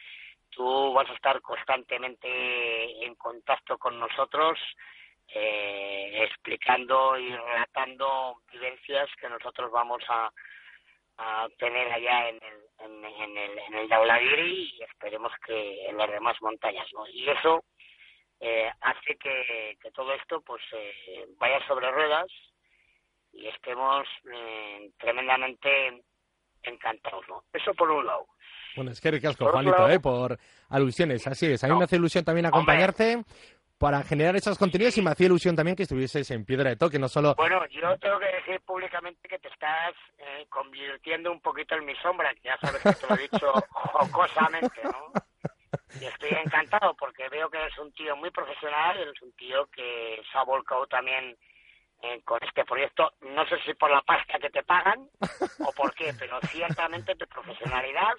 tú 0.49 0.93
vas 0.93 1.09
a 1.09 1.13
estar 1.13 1.41
constantemente 1.41 3.05
en 3.05 3.15
contacto 3.15 3.77
con 3.77 3.99
nosotros 3.99 4.57
eh, 5.33 6.23
explicando 6.23 7.17
y 7.17 7.29
relatando 7.35 8.37
vivencias 8.51 9.09
que 9.19 9.29
nosotros 9.29 9.71
vamos 9.71 10.03
a, 10.09 10.31
a 11.17 11.47
tener 11.57 11.91
allá 11.91 12.29
en 12.29 12.35
el, 12.35 12.85
en, 12.85 13.05
en 13.05 13.37
el, 13.37 13.59
en 13.59 13.73
el 13.75 13.89
Daulagiri 13.89 14.75
y 14.77 14.83
esperemos 14.83 15.31
que 15.45 15.87
en 15.87 15.97
las 15.97 16.09
demás 16.09 16.37
montañas, 16.41 16.87
¿no? 16.93 17.07
Y 17.07 17.29
eso 17.29 17.63
eh, 18.39 18.71
hace 18.81 19.15
que, 19.17 19.77
que 19.81 19.91
todo 19.91 20.13
esto 20.13 20.41
pues 20.41 20.61
eh, 20.73 21.25
vaya 21.37 21.65
sobre 21.67 21.91
ruedas 21.91 22.27
y 23.33 23.47
estemos 23.47 24.07
eh, 24.31 24.91
tremendamente 24.99 26.01
encantados, 26.63 27.27
¿no? 27.27 27.43
Eso 27.53 27.73
por 27.73 27.89
un 27.89 28.05
lado. 28.05 28.27
Bueno, 28.75 28.91
es 28.91 29.01
que 29.01 29.09
ricasco, 29.09 29.49
Juanito, 29.49 29.75
lado, 29.75 29.89
¿eh? 29.89 29.99
por 29.99 30.37
alusiones, 30.69 31.25
así 31.25 31.47
es. 31.47 31.63
A 31.63 31.67
mí 31.67 31.73
no, 31.73 31.79
me 31.79 31.85
hace 31.85 31.95
ilusión 31.95 32.23
también 32.23 32.45
acompañarte. 32.45 33.15
Hombre, 33.15 33.31
para 33.77 34.03
generar 34.03 34.35
esos 34.35 34.57
contenidos 34.57 34.97
y 34.97 35.01
me 35.01 35.11
hacía 35.11 35.27
ilusión 35.27 35.55
también 35.55 35.75
que 35.75 35.83
estuvieses 35.83 36.29
en 36.31 36.45
Piedra 36.45 36.69
de 36.69 36.77
Toque, 36.77 36.97
no 36.97 37.07
solo... 37.07 37.35
Bueno, 37.35 37.65
yo 37.67 37.97
tengo 37.99 38.19
que 38.19 38.25
decir 38.25 38.59
públicamente 38.61 39.27
que 39.27 39.39
te 39.39 39.49
estás 39.49 39.93
eh, 40.17 40.45
convirtiendo 40.49 41.31
un 41.31 41.41
poquito 41.41 41.75
en 41.75 41.85
mi 41.85 41.95
sombra, 41.97 42.33
que 42.33 42.41
ya 42.43 42.57
sabes 42.57 42.81
que 42.81 42.93
te 42.93 43.07
lo 43.07 43.15
he 43.15 43.29
dicho 43.29 43.53
jocosamente, 43.69 44.81
¿no? 44.83 45.11
Y 46.01 46.05
estoy 46.05 46.29
encantado 46.43 46.95
porque 46.95 47.29
veo 47.29 47.49
que 47.49 47.57
eres 47.57 47.77
un 47.77 47.91
tío 47.93 48.15
muy 48.15 48.31
profesional, 48.31 48.97
eres 48.97 49.21
un 49.21 49.31
tío 49.33 49.67
que 49.67 50.21
se 50.31 50.37
ha 50.37 50.43
volcado 50.43 50.87
también 50.87 51.37
eh, 52.01 52.21
con 52.23 52.39
este 52.43 52.63
proyecto, 52.65 53.13
no 53.21 53.45
sé 53.47 53.59
si 53.65 53.73
por 53.73 53.91
la 53.91 54.01
pasta 54.01 54.39
que 54.39 54.49
te 54.49 54.63
pagan 54.63 55.09
o 55.65 55.71
por 55.73 55.93
qué, 55.93 56.13
pero 56.17 56.39
ciertamente 56.41 57.15
tu 57.15 57.25
profesionalidad 57.27 58.13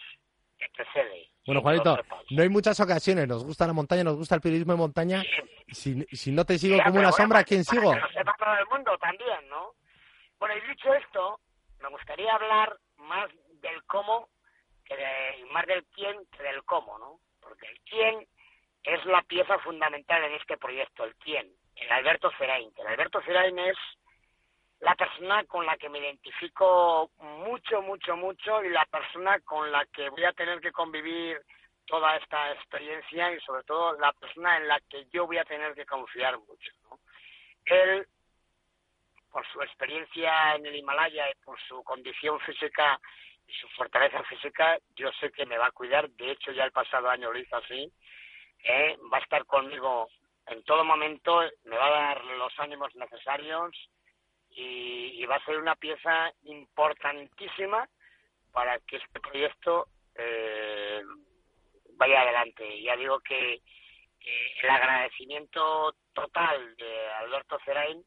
te 0.59 0.69
precede. 0.71 1.29
Bueno, 1.47 1.63
Juanito, 1.63 1.99
no 2.31 2.43
hay 2.43 2.49
muchas 2.49 2.79
ocasiones, 2.81 3.27
nos 3.27 3.45
gusta 3.45 3.67
la 3.67 3.73
montaña, 3.73 4.05
nos 4.05 4.17
gusta 4.17 4.35
el 4.35 4.41
periodismo 4.41 4.73
de 4.75 4.79
montaña. 4.79 5.23
Si, 5.69 6.05
si 6.13 6.33
no 6.33 6.45
te 6.45 6.59
sigo 6.59 6.77
como 6.79 6.91
una 6.91 7.09
bueno, 7.09 7.13
sombra, 7.13 7.45
¿quién 7.45 7.65
para 7.65 7.81
sigo? 7.81 7.95
Que 7.95 8.01
lo 8.01 8.09
sepa 8.09 8.37
todo 8.39 8.55
el 8.55 8.67
mundo 8.67 8.99
también, 8.99 9.49
¿no? 9.49 9.73
Bueno, 10.39 10.55
y 10.57 10.69
dicho 10.69 10.93
esto, 10.95 11.41
me 11.81 11.89
gustaría 11.89 12.33
hablar 12.35 12.77
más 12.99 13.29
del 13.61 13.83
cómo, 13.85 14.29
que 14.85 14.97
de, 14.97 15.45
más 15.53 15.67
del 15.67 15.85
quién 15.95 16.17
que 16.37 16.43
del 16.43 16.65
cómo, 16.65 16.99
¿no? 16.99 17.21
Porque 17.41 17.67
el 17.67 17.81
quién 17.81 18.27
es 18.83 19.05
la 19.07 19.23
pieza 19.23 19.59
fundamental 19.61 20.23
en 20.25 20.33
este 20.35 20.57
proyecto, 20.57 21.05
el 21.05 21.15
quién, 21.17 21.51
el 21.77 21.91
Alberto 21.93 22.31
Ferain. 22.33 22.71
El 22.77 22.87
Alberto 22.87 23.21
Ferain 23.23 23.59
es 23.59 23.77
la 24.81 24.95
persona 24.95 25.45
con 25.45 25.67
la 25.67 25.77
que 25.77 25.89
me 25.89 25.99
identifico 25.99 27.11
mucho, 27.19 27.83
mucho, 27.83 28.17
mucho 28.17 28.63
y 28.63 28.71
la 28.71 28.85
persona 28.87 29.41
con 29.41 29.71
la 29.73 29.85
que 29.87 30.09
voy 30.11 30.25
a 30.25 30.33
tener 30.33 30.61
que 30.61 30.73
convivir 30.73 31.41
toda 31.87 32.17
esta 32.17 32.53
experiencia 32.53 33.33
y 33.33 33.41
sobre 33.41 33.65
todo 33.65 33.99
la 33.99 34.13
persona 34.13 34.57
en 34.59 34.69
la 34.69 34.79
que 34.89 35.07
yo 35.13 35.27
voy 35.27 35.39
a 35.39 35.45
tener 35.45 35.75
que 35.75 35.87
confiar 35.87 36.39
mucho. 36.39 36.73
¿no? 36.85 37.01
Él, 37.65 38.07
por 39.33 39.47
su 39.49 39.61
experiencia 39.63 40.55
en 40.55 40.67
el 40.67 40.77
Himalaya 40.77 41.29
y 41.31 41.35
por 41.45 41.59
su 41.63 41.83
condición 41.83 42.39
física 42.41 43.01
y 43.47 43.53
su 43.55 43.69
fortaleza 43.71 44.23
física, 44.25 44.79
yo 44.95 45.11
sé 45.13 45.33
que 45.33 45.47
me 45.47 45.59
va 45.59 45.69
a 45.69 45.73
cuidar. 45.73 46.09
De 46.11 46.33
hecho, 46.33 46.53
ya 46.53 46.65
el 46.65 46.73
pasado 46.73 47.09
año 47.09 47.33
lo 47.33 47.39
hizo 47.39 47.57
así. 47.57 47.91
¿eh? 48.63 48.97
Va 49.13 49.19
a 49.19 49.23
estar 49.23 49.45
conmigo 49.47 50.09
en 50.47 50.63
todo 50.65 50.85
momento, 50.85 51.43
me 51.65 51.77
va 51.77 51.87
a 51.87 51.91
dar 51.91 52.25
los 52.25 52.59
ánimos 52.59 52.95
necesarios 52.95 53.75
y, 54.59 55.23
y, 55.23 55.27
va 55.27 55.37
a 55.37 55.45
ser 55.45 55.57
una 55.59 55.77
pieza 55.77 56.33
importantísima 56.43 57.89
para 58.53 58.79
que 58.81 58.97
este 58.97 59.21
proyecto 59.21 59.87
eh, 60.17 61.01
vaya 61.93 62.23
adelante. 62.23 62.83
Ya 62.83 62.97
digo 62.97 63.21
que, 63.21 63.63
el 64.63 64.69
agradecimiento 64.69 65.95
total 66.13 66.77
de 66.77 67.09
Alberto 67.13 67.59
Cerain, 67.65 68.05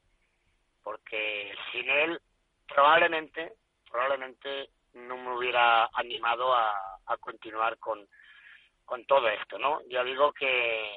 porque 0.84 1.52
sin 1.72 1.88
él 1.88 2.20
probablemente, 2.68 3.54
probablemente 3.90 4.68
no 4.92 5.16
me 5.16 5.36
hubiera 5.36 5.86
animado 5.94 6.54
a, 6.54 6.98
a 7.06 7.16
continuar 7.16 7.76
con, 7.78 8.06
con 8.84 9.04
todo 9.06 9.26
esto, 9.28 9.58
¿no? 9.58 9.80
Ya 9.88 10.04
digo 10.04 10.32
que, 10.32 10.94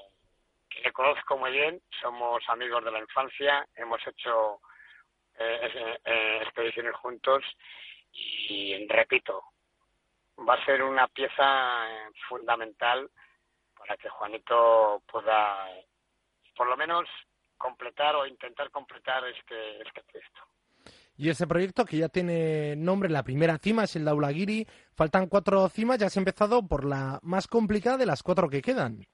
que 0.69 0.81
le 0.81 0.91
conozco 0.91 1.37
muy 1.37 1.51
bien, 1.51 1.81
somos 2.01 2.43
amigos 2.49 2.83
de 2.83 2.91
la 2.91 2.99
infancia, 2.99 3.65
hemos 3.75 4.05
hecho 4.05 4.59
expediciones 5.37 6.95
juntos 6.95 7.43
y 8.11 8.87
repito, 8.87 9.43
va 10.47 10.55
a 10.55 10.65
ser 10.65 10.83
una 10.83 11.07
pieza 11.07 11.87
fundamental 12.29 13.09
para 13.77 13.97
que 13.97 14.09
Juanito 14.09 15.03
pueda 15.11 15.67
por 16.55 16.67
lo 16.67 16.77
menos 16.77 17.07
completar 17.57 18.15
o 18.15 18.25
intentar 18.25 18.69
completar 18.71 19.23
este, 19.27 19.81
este 19.81 20.01
texto. 20.11 20.41
Y 21.17 21.29
ese 21.29 21.47
proyecto 21.47 21.85
que 21.85 21.97
ya 21.97 22.09
tiene 22.09 22.75
nombre, 22.75 23.09
la 23.09 23.23
primera 23.23 23.57
cima 23.57 23.85
es 23.85 23.95
el 23.95 24.03
Daulagiri, 24.03 24.67
faltan 24.93 25.27
cuatro 25.27 25.67
cimas, 25.69 25.97
ya 25.97 26.07
has 26.07 26.17
empezado 26.17 26.67
por 26.67 26.83
la 26.83 27.19
más 27.23 27.47
complicada 27.47 27.97
de 27.97 28.05
las 28.05 28.21
cuatro 28.21 28.49
que 28.49 28.61
quedan. 28.61 29.07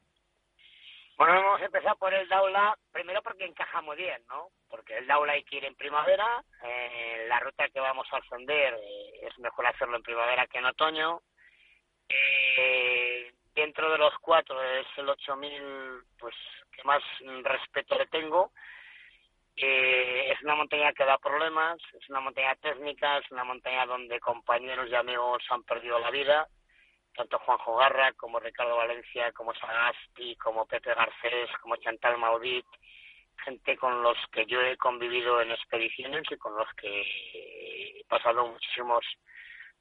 Bueno, 1.22 1.38
hemos 1.38 1.62
empezado 1.62 1.96
por 1.98 2.12
el 2.16 2.28
Daula, 2.28 2.76
primero 2.92 3.22
porque 3.22 3.46
encaja 3.46 3.80
muy 3.84 3.96
bien, 3.96 4.24
¿no? 4.28 4.48
Porque 4.68 4.98
el 4.98 5.06
Daula 5.06 5.34
hay 5.34 5.44
que 5.44 5.58
ir 5.58 5.66
en 5.66 5.76
primavera, 5.76 6.44
eh, 6.64 7.26
la 7.28 7.40
ruta 7.40 7.70
que 7.70 7.80
vamos 7.80 8.08
a 8.12 8.18
ascender 8.18 8.74
eh, 8.74 9.28
es 9.28 9.38
mejor 9.38 9.68
hacerlo 9.68 9.98
en 9.98 10.02
primavera 10.02 10.48
que 10.48 10.58
en 10.58 10.66
otoño. 10.66 11.22
Eh, 12.10 13.32
dentro 13.54 13.92
de 13.92 14.00
los 14.00 14.18
cuatro 14.20 14.64
es 14.64 14.88
el 14.98 15.10
8000, 15.10 15.62
pues, 16.18 16.34
que 16.76 16.84
más 16.86 17.04
respeto 17.44 18.00
le 18.00 18.08
tengo. 18.08 18.52
Eh, 19.58 20.32
es 20.32 20.42
una 20.42 20.56
montaña 20.56 20.92
que 20.92 21.06
da 21.06 21.20
problemas, 21.20 21.78
es 22.02 22.10
una 22.10 22.22
montaña 22.22 22.56
técnica, 22.56 23.20
es 23.20 23.30
una 23.30 23.44
montaña 23.44 23.86
donde 23.86 24.20
compañeros 24.20 24.90
y 24.90 24.96
amigos 24.96 25.44
han 25.52 25.62
perdido 25.66 26.00
la 26.00 26.10
vida 26.10 26.48
tanto 27.16 27.40
Juanjo 27.40 27.78
Garra 27.78 28.14
como 28.14 28.40
Ricardo 28.40 28.78
Valencia, 28.78 29.32
como 29.34 29.54
Sagasti, 29.54 30.36
como 30.38 30.66
Pepe 30.66 30.94
Garcés, 30.94 31.50
como 31.62 31.76
Chantal 31.78 32.18
Maudit, 32.18 32.66
gente 33.44 33.76
con 33.78 34.02
los 34.02 34.18
que 34.32 34.46
yo 34.46 34.62
he 34.62 34.78
convivido 34.78 35.42
en 35.42 35.52
expediciones 35.52 36.24
y 36.30 36.38
con 36.38 36.56
los 36.56 36.68
que 36.76 38.00
he 38.00 38.06
pasado 38.06 38.48
muchísimos 38.48 39.06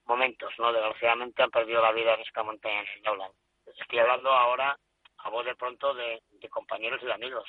momentos, 0.06 0.52
¿no? 0.58 0.72
Desgraciadamente 0.72 1.42
han 1.42 1.50
perdido 1.50 1.82
la 1.82 1.92
vida 1.92 2.14
en 2.14 2.20
esta 2.20 2.42
montaña 2.42 2.80
en 2.80 3.06
el 3.06 3.20
Estoy 3.78 3.98
hablando 3.98 4.30
ahora 4.30 4.76
a 5.18 5.30
voz 5.30 5.44
de 5.44 5.54
pronto 5.54 5.94
de, 5.94 6.20
compañeros 6.48 7.00
y 7.02 7.06
de 7.06 7.12
amigos. 7.12 7.48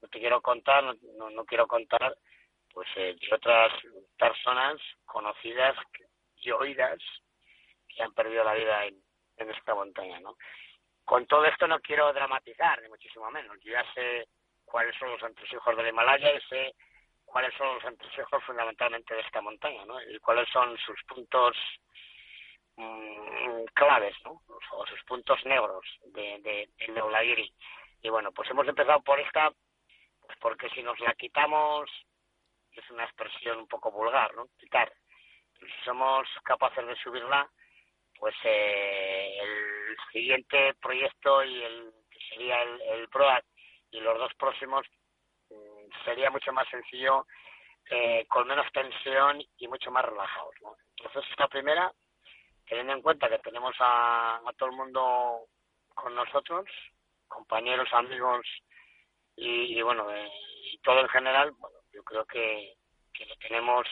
No 0.00 0.08
te 0.08 0.18
quiero 0.18 0.40
contar, 0.40 0.82
no, 0.84 1.30
no, 1.30 1.44
quiero 1.44 1.66
contar 1.66 2.16
pues 2.72 2.88
eh, 2.96 3.14
de 3.20 3.34
otras 3.34 3.72
personas 4.18 4.80
conocidas 5.04 5.76
y 6.36 6.50
oídas 6.50 6.98
que 7.88 8.02
han 8.02 8.12
perdido 8.12 8.42
la 8.42 8.54
vida 8.54 8.86
en, 8.86 9.03
en 9.36 9.50
esta 9.50 9.74
montaña, 9.74 10.20
¿no? 10.20 10.36
Con 11.04 11.26
todo 11.26 11.44
esto 11.44 11.66
no 11.66 11.80
quiero 11.80 12.12
dramatizar, 12.12 12.80
ni 12.82 12.88
muchísimo 12.88 13.30
menos. 13.30 13.58
Yo 13.60 13.72
ya 13.72 13.84
sé 13.92 14.28
cuáles 14.64 14.96
son 14.96 15.10
los 15.10 15.22
entresijos 15.22 15.76
del 15.76 15.88
Himalaya 15.88 16.32
y 16.32 16.40
sé 16.42 16.74
cuáles 17.24 17.54
son 17.54 17.74
los 17.74 17.84
entresijos 17.84 18.42
fundamentalmente 18.44 19.14
de 19.14 19.20
esta 19.20 19.40
montaña, 19.40 19.84
¿no? 19.84 20.00
Y 20.02 20.18
cuáles 20.20 20.48
son 20.50 20.76
sus 20.78 21.02
puntos 21.04 21.56
mmm, 22.76 23.64
claves, 23.74 24.16
¿no? 24.24 24.40
O 24.72 24.86
sus 24.86 25.02
puntos 25.04 25.44
negros 25.44 25.84
de, 26.06 26.38
de, 26.40 26.92
de 26.92 27.52
Y 28.02 28.08
bueno, 28.08 28.32
pues 28.32 28.48
hemos 28.50 28.66
empezado 28.68 29.02
por 29.02 29.20
esta, 29.20 29.50
pues 30.20 30.38
porque 30.40 30.68
si 30.70 30.82
nos 30.82 30.98
la 31.00 31.14
quitamos, 31.14 31.90
es 32.72 32.90
una 32.90 33.04
expresión 33.04 33.58
un 33.58 33.68
poco 33.68 33.90
vulgar, 33.90 34.34
¿no? 34.34 34.46
Quitar. 34.58 34.92
si 35.58 35.84
somos 35.84 36.28
capaces 36.44 36.86
de 36.86 36.96
subirla, 36.96 37.48
pues 38.24 38.36
eh, 38.44 39.36
el 39.38 39.96
siguiente 40.10 40.72
proyecto 40.80 41.44
y 41.44 41.62
el 41.62 41.92
que 42.10 42.18
sería 42.30 42.62
el, 42.62 42.80
el 42.80 43.08
PROAC 43.10 43.44
y 43.90 44.00
los 44.00 44.18
dos 44.18 44.32
próximos 44.38 44.86
mm, 45.50 46.04
sería 46.06 46.30
mucho 46.30 46.50
más 46.50 46.66
sencillo 46.70 47.26
eh, 47.90 48.24
con 48.26 48.48
menos 48.48 48.64
tensión 48.72 49.42
y 49.58 49.68
mucho 49.68 49.90
más 49.90 50.06
relajados 50.06 50.54
entonces 50.96 51.30
esta 51.32 51.48
primera 51.48 51.92
teniendo 52.66 52.94
en 52.94 53.02
cuenta 53.02 53.28
que 53.28 53.40
tenemos 53.40 53.74
a, 53.78 54.40
todo 54.56 54.70
el 54.70 54.76
mundo 54.76 55.40
con 55.94 56.14
nosotros 56.14 56.64
compañeros 57.28 57.92
amigos 57.92 58.46
y, 59.36 59.82
bueno 59.82 60.10
eh, 60.10 60.30
y 60.72 60.78
todo 60.78 61.00
en 61.00 61.08
general 61.08 61.50
bueno 61.58 61.76
yo 61.92 62.02
creo 62.04 62.24
que, 62.24 62.72
que 63.12 63.26
lo 63.26 63.36
tenemos 63.36 63.86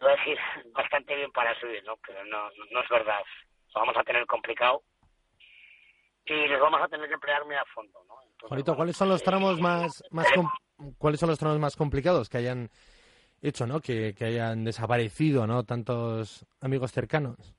voy 0.00 0.10
a 0.10 0.16
decir, 0.16 0.38
bastante 0.72 1.14
bien 1.14 1.30
para 1.32 1.58
subir, 1.60 1.82
¿no? 1.84 1.96
Pero 2.06 2.24
no, 2.24 2.50
no 2.70 2.82
es 2.82 2.88
verdad. 2.88 3.20
Lo 3.74 3.80
vamos 3.80 3.96
a 3.96 4.04
tener 4.04 4.26
complicado 4.26 4.82
y 6.24 6.46
les 6.46 6.60
vamos 6.60 6.80
a 6.82 6.88
tener 6.88 7.08
que 7.08 7.14
emplear 7.14 7.44
muy 7.44 7.56
a 7.56 7.64
fondo, 7.74 8.04
¿no? 8.06 8.14
Juanito, 8.48 8.76
¿cuáles 8.76 8.96
son 8.96 9.08
los 9.08 9.22
tramos 9.22 9.60
más, 9.60 10.02
más 10.10 10.26
cuáles 10.98 11.18
son 11.18 11.28
los 11.28 11.38
tramos 11.38 11.58
más 11.58 11.76
complicados 11.76 12.28
que 12.28 12.38
hayan 12.38 12.70
hecho, 13.42 13.66
¿no? 13.66 13.80
Que, 13.80 14.14
que 14.14 14.26
hayan 14.26 14.64
desaparecido, 14.64 15.46
¿no? 15.46 15.64
Tantos 15.64 16.46
amigos 16.60 16.92
cercanos. 16.92 17.54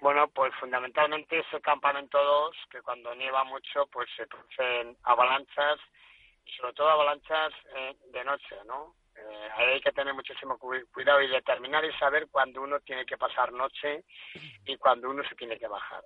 Bueno, 0.00 0.28
pues 0.28 0.52
fundamentalmente 0.60 1.38
ese 1.38 1.60
campamento 1.60 2.22
2, 2.22 2.56
que 2.70 2.82
cuando 2.82 3.14
nieva 3.14 3.44
mucho, 3.44 3.86
pues 3.90 4.08
se 4.16 4.26
producen 4.26 4.96
avalanchas 5.02 5.80
y 6.44 6.52
sobre 6.52 6.74
todo 6.74 6.90
avalanchas 6.90 7.52
eh, 7.74 7.96
de 8.12 8.24
noche, 8.24 8.56
¿no? 8.66 8.94
Eh, 9.18 9.48
hay 9.56 9.80
que 9.80 9.92
tener 9.92 10.12
muchísimo 10.14 10.58
cuidado 10.58 11.22
y 11.22 11.28
determinar 11.28 11.84
y 11.84 11.92
saber 11.94 12.28
cuándo 12.30 12.62
uno 12.62 12.80
tiene 12.80 13.06
que 13.06 13.16
pasar 13.16 13.52
noche 13.52 14.04
y 14.66 14.76
cuándo 14.76 15.10
uno 15.10 15.22
se 15.28 15.34
tiene 15.34 15.58
que 15.58 15.68
bajar. 15.68 16.02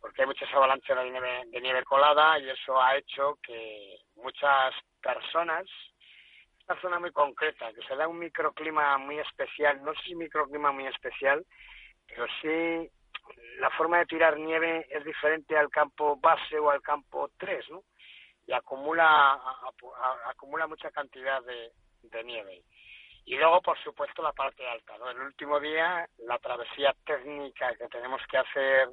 Porque 0.00 0.22
hay 0.22 0.26
muchas 0.26 0.52
avalanchas 0.52 0.96
de 0.96 1.10
nieve, 1.10 1.42
de 1.46 1.60
nieve 1.60 1.84
colada 1.84 2.38
y 2.38 2.48
eso 2.48 2.80
ha 2.80 2.96
hecho 2.96 3.38
que 3.42 3.96
muchas 4.16 4.74
personas, 5.00 5.64
una 6.68 6.80
zona 6.80 6.98
muy 7.00 7.12
concreta, 7.12 7.72
que 7.72 7.82
se 7.82 7.96
da 7.96 8.08
un 8.08 8.18
microclima 8.18 8.98
muy 8.98 9.18
especial, 9.18 9.82
no 9.82 9.94
sé 9.94 10.02
si 10.04 10.14
microclima 10.14 10.72
muy 10.72 10.86
especial, 10.86 11.44
pero 12.06 12.26
sí 12.40 12.90
la 13.58 13.70
forma 13.70 13.98
de 13.98 14.06
tirar 14.06 14.38
nieve 14.38 14.86
es 14.90 15.04
diferente 15.04 15.56
al 15.56 15.70
campo 15.70 16.16
base 16.16 16.58
o 16.58 16.70
al 16.70 16.82
campo 16.82 17.30
3, 17.38 17.70
¿no? 17.70 17.84
Y 18.46 18.52
acumula, 18.52 19.40
acumula 20.26 20.66
mucha 20.66 20.90
cantidad 20.90 21.40
de, 21.44 21.70
de 22.02 22.24
nieve. 22.24 22.62
Y 23.24 23.36
luego, 23.36 23.62
por 23.62 23.78
supuesto, 23.82 24.22
la 24.22 24.32
parte 24.32 24.66
alta. 24.66 24.98
¿no? 24.98 25.10
El 25.10 25.20
último 25.20 25.60
día, 25.60 26.08
la 26.18 26.38
travesía 26.38 26.94
técnica 27.04 27.74
que 27.76 27.88
tenemos 27.88 28.20
que 28.28 28.38
hacer 28.38 28.88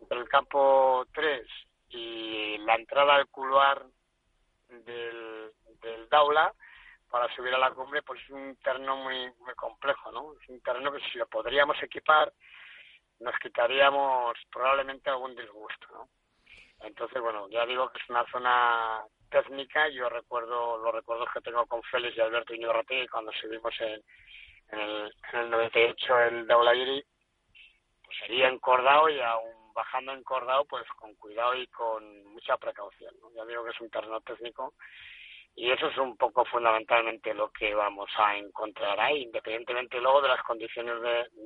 entre 0.00 0.18
el 0.18 0.28
campo 0.28 1.06
3 1.12 1.46
y 1.90 2.58
la 2.58 2.74
entrada 2.74 3.14
al 3.14 3.28
couloir 3.28 3.82
del, 4.68 5.52
del 5.80 6.08
Daula 6.08 6.52
para 7.10 7.32
subir 7.36 7.54
a 7.54 7.58
la 7.58 7.70
cumbre, 7.72 8.02
pues 8.02 8.20
es 8.22 8.30
un 8.30 8.56
terreno 8.56 8.96
muy, 8.96 9.30
muy 9.40 9.54
complejo, 9.54 10.10
¿no? 10.10 10.32
Es 10.40 10.48
un 10.48 10.60
terreno 10.62 10.90
que 10.90 11.00
si 11.10 11.18
lo 11.18 11.26
podríamos 11.26 11.80
equipar, 11.82 12.32
nos 13.20 13.38
quitaríamos 13.38 14.34
probablemente 14.50 15.10
algún 15.10 15.36
disgusto, 15.36 15.86
¿no? 15.92 16.08
Entonces, 16.80 17.20
bueno, 17.20 17.48
ya 17.50 17.66
digo 17.66 17.90
que 17.90 17.98
es 17.98 18.08
una 18.08 18.24
zona 18.30 19.04
técnica. 19.32 19.88
Yo 19.88 20.08
recuerdo 20.08 20.78
los 20.78 20.94
recuerdos 20.94 21.28
que 21.32 21.40
tengo 21.40 21.66
con 21.66 21.82
Félix 21.84 22.16
y 22.16 22.20
Alberto 22.20 22.54
Iñorrate 22.54 23.08
cuando 23.08 23.32
subimos 23.32 23.74
en, 23.80 24.02
en, 24.72 24.78
el, 24.78 25.14
en 25.32 25.40
el 25.40 25.50
98 25.50 26.20
el 26.20 26.46
Daulagiri, 26.46 27.02
pues 28.04 28.18
sería 28.20 28.48
encordado 28.48 29.08
y 29.08 29.18
aún 29.20 29.72
bajando 29.74 30.12
encordado, 30.12 30.66
pues 30.66 30.84
con 30.98 31.14
cuidado 31.14 31.56
y 31.56 31.66
con 31.68 32.24
mucha 32.26 32.56
precaución. 32.58 33.14
¿no? 33.20 33.30
Ya 33.34 33.44
digo 33.46 33.64
que 33.64 33.70
es 33.70 33.80
un 33.80 33.90
terreno 33.90 34.20
técnico 34.20 34.74
y 35.54 35.70
eso 35.70 35.86
es 35.88 35.98
un 35.98 36.16
poco 36.16 36.44
fundamentalmente 36.44 37.34
lo 37.34 37.50
que 37.50 37.74
vamos 37.74 38.10
a 38.16 38.36
encontrar 38.36 38.98
ahí, 39.00 39.22
independientemente 39.22 40.00
luego 40.00 40.22
de 40.22 40.28
las 40.28 40.42
condiciones 40.42 40.94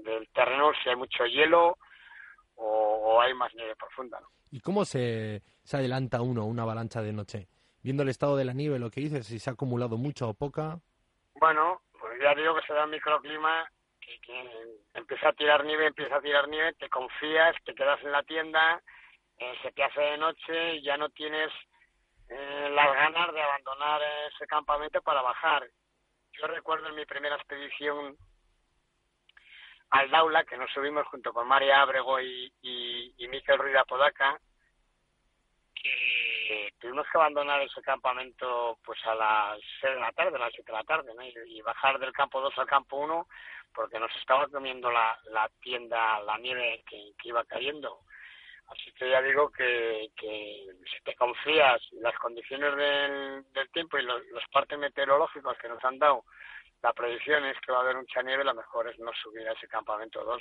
del 0.05 0.29
terreno, 0.31 0.73
si 0.83 0.89
hay 0.89 0.97
mucho 0.97 1.25
hielo 1.27 1.79
o, 2.57 3.21
hay 3.21 3.35
más 3.35 3.53
nieve 3.55 3.75
profunda. 3.77 4.21
¿no? 4.21 4.29
¿Y 4.51 4.61
cómo 4.61 4.85
se, 4.85 5.43
se 5.63 5.77
adelanta 5.77 6.23
uno 6.23 6.45
una 6.45 6.63
avalancha 6.63 7.03
de 7.03 7.13
noche? 7.13 7.49
Viendo 7.87 8.03
el 8.03 8.09
estado 8.09 8.37
de 8.37 8.45
la 8.45 8.53
nieve, 8.53 8.81
lo 8.81 8.91
que 8.91 9.01
dices, 9.01 9.29
si 9.29 9.39
se 9.39 9.49
ha 9.49 9.53
acumulado 9.53 9.97
mucha 9.97 10.27
o 10.27 10.35
poca. 10.35 10.81
Bueno, 11.37 11.83
pues 12.01 12.21
ya 12.21 12.35
digo 12.35 12.57
que 12.57 12.67
se 12.67 12.73
da 12.73 12.83
un 12.83 12.91
microclima 12.91 13.65
que, 14.01 14.19
empieza 14.95 15.29
a 15.29 15.33
tirar 15.35 15.65
nieve, 15.65 15.87
empieza 15.87 16.17
a 16.17 16.21
tirar 16.21 16.49
nieve, 16.49 16.73
te 16.73 16.89
confías, 16.89 17.55
te 17.65 17.77
quedas 17.77 18.03
en 18.03 18.11
la 18.11 18.25
tienda, 18.25 18.83
eh, 19.39 19.55
se 19.63 19.71
te 19.71 19.85
hace 19.85 20.01
de 20.01 20.19
noche 20.19 20.75
y 20.75 20.83
ya 20.83 20.97
no 20.97 21.11
tienes 21.11 21.53
eh, 22.29 22.71
las 22.75 22.93
ganas 22.93 23.33
de 23.33 23.41
abandonar 23.41 24.03
ese 24.35 24.49
campamento 24.49 25.01
para 25.03 25.23
bajar. 25.23 25.71
Yo 26.33 26.49
recuerdo 26.49 26.89
en 26.89 26.97
mi 26.97 27.07
primera 27.07 27.37
expedición 27.37 28.17
al 29.91 30.11
Daula, 30.11 30.43
que 30.43 30.57
nos 30.57 30.73
subimos 30.73 31.07
junto 31.07 31.33
con 31.33 31.47
María 31.47 31.83
Abrego 31.83 32.19
y, 32.21 32.53
y, 32.63 33.15
y 33.17 33.29
Miquel 33.29 33.59
Ruiz 33.61 33.77
que 36.47 36.73
tuvimos 36.79 37.07
que 37.11 37.19
abandonar 37.19 37.61
ese 37.63 37.83
campamento 37.83 38.79
pues 38.85 38.99
a 39.07 39.15
las 39.15 39.59
6 39.81 39.95
de 39.95 40.01
la 40.01 40.13
tarde, 40.13 40.37
a 40.37 40.41
las 40.41 40.53
7 40.53 40.71
de 40.71 40.79
la 40.79 40.85
tarde, 40.85 41.13
¿no? 41.15 41.23
y, 41.23 41.61
bajar 41.63 41.99
del 41.99 42.13
campo 42.13 42.41
2 42.41 42.59
al 42.59 42.67
campo 42.67 42.97
1 42.97 43.27
porque 43.75 43.99
nos 43.99 44.15
estaba 44.17 44.47
comiendo 44.49 44.91
la, 44.91 45.19
la 45.31 45.51
tienda, 45.61 46.21
la 46.21 46.39
nieve 46.39 46.83
que, 46.89 47.13
iba 47.25 47.45
cayendo. 47.45 48.01
Así 48.69 48.91
que 48.93 49.11
ya 49.11 49.21
digo 49.23 49.51
que, 49.51 50.09
que 50.17 50.67
si 50.91 51.05
te 51.05 51.15
confías 51.15 51.81
las 51.93 52.17
condiciones 52.19 52.75
del, 52.75 53.53
del 53.53 53.71
tiempo 53.71 53.99
y 53.99 54.03
los, 54.03 54.25
los 54.29 54.43
partes 54.51 54.79
meteorológicos 54.79 55.57
que 55.59 55.69
nos 55.69 55.85
han 55.85 55.99
dado 55.99 56.25
la 56.87 56.93
predicción 56.93 57.45
es 57.47 57.57
que 57.63 57.73
va 57.73 57.79
a 57.79 57.81
haber 57.81 57.97
mucha 57.97 58.23
nieve, 58.23 58.45
lo 58.45 58.55
mejor 58.55 58.89
es 58.89 58.97
no 59.01 59.11
subir 59.21 59.49
a 59.49 59.55
ese 59.55 59.67
campamento 59.67 60.23
2, 60.23 60.41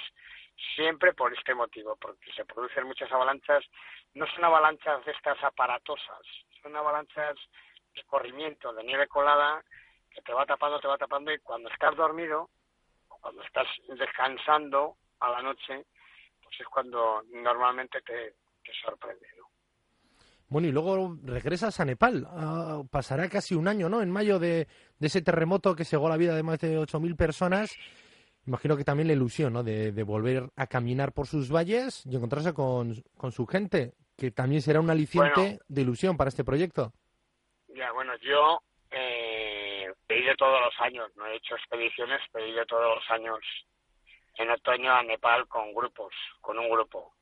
siempre 0.76 1.12
por 1.14 1.34
este 1.34 1.56
motivo, 1.56 1.96
porque 1.96 2.32
se 2.34 2.46
producen 2.46 2.86
muchas 2.86 3.12
avalanchas, 3.12 3.64
no 4.14 4.28
son 4.28 4.44
avalanchas 4.46 5.04
de 5.06 5.12
estas 5.12 5.44
aparatosas, 5.44 6.22
son 6.62 6.76
avalanchas 6.76 7.36
de 7.96 8.04
corrimiento, 8.04 8.72
de 8.74 8.84
nieve 8.84 9.08
colada, 9.08 9.64
que 10.12 10.22
te 10.22 10.34
va 10.34 10.46
tapando, 10.46 10.80
te 10.80 10.88
va 10.88 11.00
tapando, 11.00 11.34
y 11.34 11.40
cuando 11.40 11.68
estás 11.70 11.96
dormido, 11.96 12.52
cuando 13.08 13.42
estás 13.42 13.68
descansando 13.98 14.98
a 15.22 15.32
la 15.32 15.42
noche, 15.42 15.84
pues 16.44 16.60
es 16.60 16.68
cuando 16.68 17.24
normalmente 17.34 18.02
te, 18.02 18.36
te 18.64 18.72
sorprende. 18.84 19.28
¿no? 19.36 19.46
Bueno, 20.48 20.68
y 20.68 20.72
luego 20.72 21.18
regresas 21.24 21.80
a 21.80 21.86
Nepal. 21.86 22.28
Ah, 22.30 22.84
pasará 22.92 23.28
casi 23.30 23.56
un 23.56 23.68
año, 23.68 23.90
¿no? 23.90 24.02
En 24.02 24.12
mayo 24.12 24.38
de, 24.38 24.68
ese 25.00 25.22
terremoto 25.22 25.76
que 25.76 25.86
cegó 25.86 26.10
la 26.10 26.18
vida 26.18 26.36
de 26.36 26.44
más 26.44 26.60
de 26.60 26.78
8.000 26.78 27.16
personas. 27.16 27.76
Imagino 28.48 28.78
que 28.78 28.84
también 28.84 29.08
la 29.08 29.14
ilusión, 29.14 29.54
¿no? 29.54 29.64
De, 29.64 29.92
volver 30.04 30.50
a 30.56 30.68
caminar 30.68 31.12
por 31.14 31.28
sus 31.28 31.52
valles 31.52 32.06
y 32.06 32.16
encontrarse 32.16 32.54
con, 32.54 33.04
su 33.32 33.48
gente, 33.48 33.94
que 34.18 34.32
también 34.32 34.62
será 34.62 34.80
un 34.80 34.90
aliciente 34.90 35.60
de 35.68 35.82
ilusión 35.82 36.16
para 36.16 36.30
este 36.30 36.44
proyecto. 36.44 36.94
Ya, 37.70 37.92
bueno, 37.92 38.14
yo 38.18 38.62
eh, 38.92 39.92
he 40.08 40.20
ido 40.20 40.36
todos 40.36 40.62
los 40.62 40.80
años, 40.80 41.12
no 41.16 41.26
he 41.26 41.36
hecho 41.36 41.56
expediciones, 41.56 42.22
pero 42.32 42.46
he 42.46 42.50
ido 42.50 42.66
todos 42.66 42.96
los 42.96 43.10
años 43.10 43.40
en 44.38 44.50
otoño 44.52 44.94
a 44.94 45.04
Nepal 45.04 45.48
con 45.48 45.74
grupos, 45.74 46.14
con 46.40 46.60
un 46.60 46.70
grupo. 46.70 47.14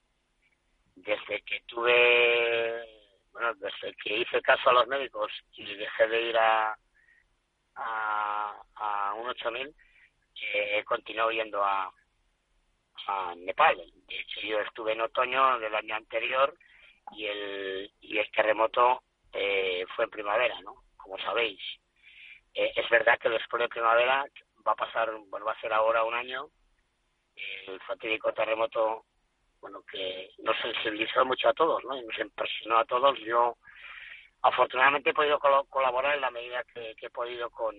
Desde 0.95 1.41
que 1.41 1.61
tuve, 1.65 2.83
bueno, 3.31 3.53
desde 3.55 3.95
que 3.95 4.17
hice 4.17 4.41
caso 4.41 4.69
a 4.69 4.73
los 4.73 4.87
médicos 4.87 5.31
y 5.53 5.73
dejé 5.75 6.07
de 6.07 6.21
ir 6.21 6.37
a, 6.37 6.77
a, 7.75 8.61
a 8.75 9.13
un 9.15 9.27
8000, 9.29 9.67
eh, 9.67 10.79
he 10.79 10.83
continuado 10.83 11.31
yendo 11.31 11.63
a, 11.63 11.91
a 13.07 13.35
Nepal. 13.35 13.77
De 14.07 14.19
hecho, 14.19 14.41
yo 14.41 14.59
estuve 14.61 14.93
en 14.93 15.01
otoño 15.01 15.59
del 15.59 15.75
año 15.75 15.95
anterior 15.95 16.55
y 17.11 17.25
el, 17.25 17.91
y 18.01 18.17
el 18.17 18.31
terremoto 18.31 19.03
eh, 19.31 19.85
fue 19.95 20.05
en 20.05 20.11
primavera, 20.11 20.59
¿no? 20.61 20.83
Como 20.97 21.17
sabéis. 21.19 21.59
Eh, 22.53 22.71
es 22.75 22.89
verdad 22.89 23.19
que 23.19 23.29
después 23.29 23.61
de 23.61 23.69
primavera 23.69 24.25
va 24.65 24.71
a 24.73 24.75
pasar, 24.75 25.11
bueno, 25.27 25.45
va 25.45 25.53
a 25.53 25.61
ser 25.61 25.73
ahora 25.73 26.03
un 26.03 26.13
año, 26.13 26.49
el 27.35 27.79
fatídico 27.81 28.31
terremoto, 28.33 29.05
bueno, 29.59 29.81
que 29.89 30.29
nos 30.39 30.57
sensibilizó 30.59 31.25
mucho 31.25 31.49
a 31.49 31.53
todos, 31.53 31.83
¿no? 31.85 31.97
Y 31.97 32.05
nos 32.05 32.17
impresionó 32.19 32.77
a 32.77 32.85
todos. 32.85 33.17
Yo, 33.19 33.57
afortunadamente, 34.43 35.09
he 35.09 35.13
podido 35.13 35.39
colaborar 35.39 36.15
en 36.15 36.21
la 36.21 36.31
medida 36.31 36.63
que, 36.63 36.95
he 36.99 37.09
podido 37.09 37.49
con, 37.49 37.75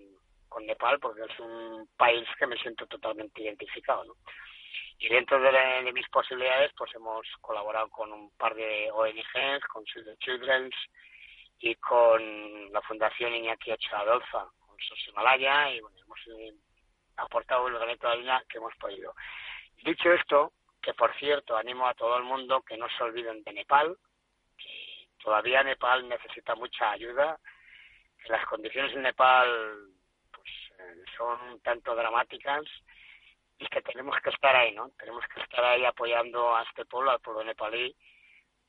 Nepal, 0.66 1.00
porque 1.00 1.20
es 1.22 1.40
un 1.40 1.88
país 1.96 2.28
que 2.38 2.46
me 2.46 2.56
siento 2.56 2.86
totalmente 2.86 3.42
identificado, 3.42 4.04
¿no? 4.04 4.14
Y 4.98 5.08
dentro 5.08 5.40
de, 5.40 5.92
mis 5.92 6.08
posibilidades, 6.08 6.70
pues 6.78 6.94
hemos 6.94 7.26
colaborado 7.40 7.88
con 7.90 8.12
un 8.12 8.30
par 8.36 8.54
de 8.54 8.88
ONGs, 8.92 9.66
con 9.66 9.84
Save 9.86 10.16
Children's 10.18 10.76
y 11.58 11.74
con 11.74 12.72
la 12.72 12.80
Fundación 12.82 13.34
Iñaki 13.34 13.72
Echadolza, 13.72 14.46
con 14.60 14.76
SOS 14.78 15.08
Himalaya, 15.08 15.72
y 15.72 15.80
bueno, 15.80 15.96
hemos 16.00 16.20
aportado 17.16 17.66
el 17.66 17.74
granito 17.74 18.06
de 18.06 18.12
arena 18.12 18.42
que 18.48 18.58
hemos 18.58 18.74
podido. 18.76 19.12
Dicho 19.84 20.12
esto, 20.12 20.52
que 20.80 20.94
por 20.94 21.12
cierto 21.16 21.56
animo 21.56 21.88
a 21.88 21.94
todo 21.94 22.16
el 22.16 22.22
mundo 22.22 22.62
que 22.62 22.76
no 22.76 22.86
se 22.96 23.02
olviden 23.02 23.42
de 23.42 23.52
Nepal, 23.52 23.96
todavía 25.24 25.62
Nepal 25.62 26.06
necesita 26.06 26.54
mucha 26.54 26.92
ayuda, 26.92 27.40
las 28.28 28.46
condiciones 28.46 28.92
en 28.92 29.02
Nepal 29.02 29.88
pues, 30.30 30.50
eh, 30.78 31.04
son 31.16 31.60
tanto 31.60 31.94
dramáticas 31.94 32.62
y 33.58 33.66
que 33.66 33.82
tenemos 33.82 34.16
que 34.20 34.30
estar 34.30 34.54
ahí, 34.54 34.72
¿no? 34.72 34.90
Tenemos 34.98 35.24
que 35.32 35.40
estar 35.40 35.64
ahí 35.64 35.84
apoyando 35.84 36.54
a 36.54 36.62
este 36.62 36.84
pueblo, 36.84 37.10
al 37.10 37.20
pueblo 37.20 37.42
nepalí, 37.44 37.96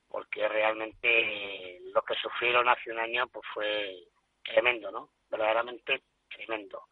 porque 0.07 0.47
realmente 0.47 1.79
lo 1.93 2.01
que 2.03 2.15
sufrieron 2.15 2.69
hace 2.69 2.91
un 2.91 2.99
año 2.99 3.27
pues 3.27 3.45
fue 3.53 3.95
tremendo, 4.43 4.91
¿no? 4.91 5.09
Verdaderamente 5.29 6.03
tremendo. 6.29 6.83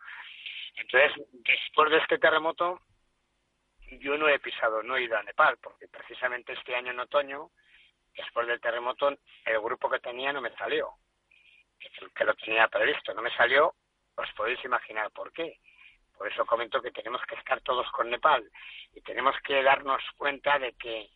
Entonces, 0.75 1.25
después 1.31 1.91
de 1.91 1.97
este 1.97 2.17
terremoto, 2.17 2.81
yo 3.99 4.17
no 4.17 4.27
he 4.27 4.39
pisado, 4.39 4.81
no 4.81 4.97
he 4.97 5.03
ido 5.03 5.17
a 5.17 5.23
Nepal, 5.23 5.57
porque 5.61 5.87
precisamente 5.87 6.53
este 6.53 6.75
año 6.75 6.91
en 6.91 6.99
otoño, 6.99 7.51
después 8.15 8.47
del 8.47 8.61
terremoto, 8.61 9.09
el 9.09 9.59
grupo 9.59 9.89
que 9.89 9.99
tenía 9.99 10.31
no 10.33 10.41
me 10.41 10.55
salió, 10.55 10.89
que 12.15 12.23
lo 12.23 12.33
tenía 12.35 12.67
previsto, 12.67 13.13
no 13.13 13.21
me 13.21 13.35
salió, 13.35 13.75
os 14.15 14.31
podéis 14.33 14.63
imaginar 14.63 15.11
por 15.11 15.31
qué. 15.33 15.59
Por 16.17 16.31
eso 16.31 16.45
comento 16.45 16.81
que 16.81 16.91
tenemos 16.91 17.21
que 17.27 17.35
estar 17.35 17.59
todos 17.61 17.89
con 17.91 18.09
Nepal 18.09 18.49
y 18.93 19.01
tenemos 19.01 19.35
que 19.43 19.63
darnos 19.63 20.01
cuenta 20.15 20.59
de 20.59 20.73
que, 20.73 21.09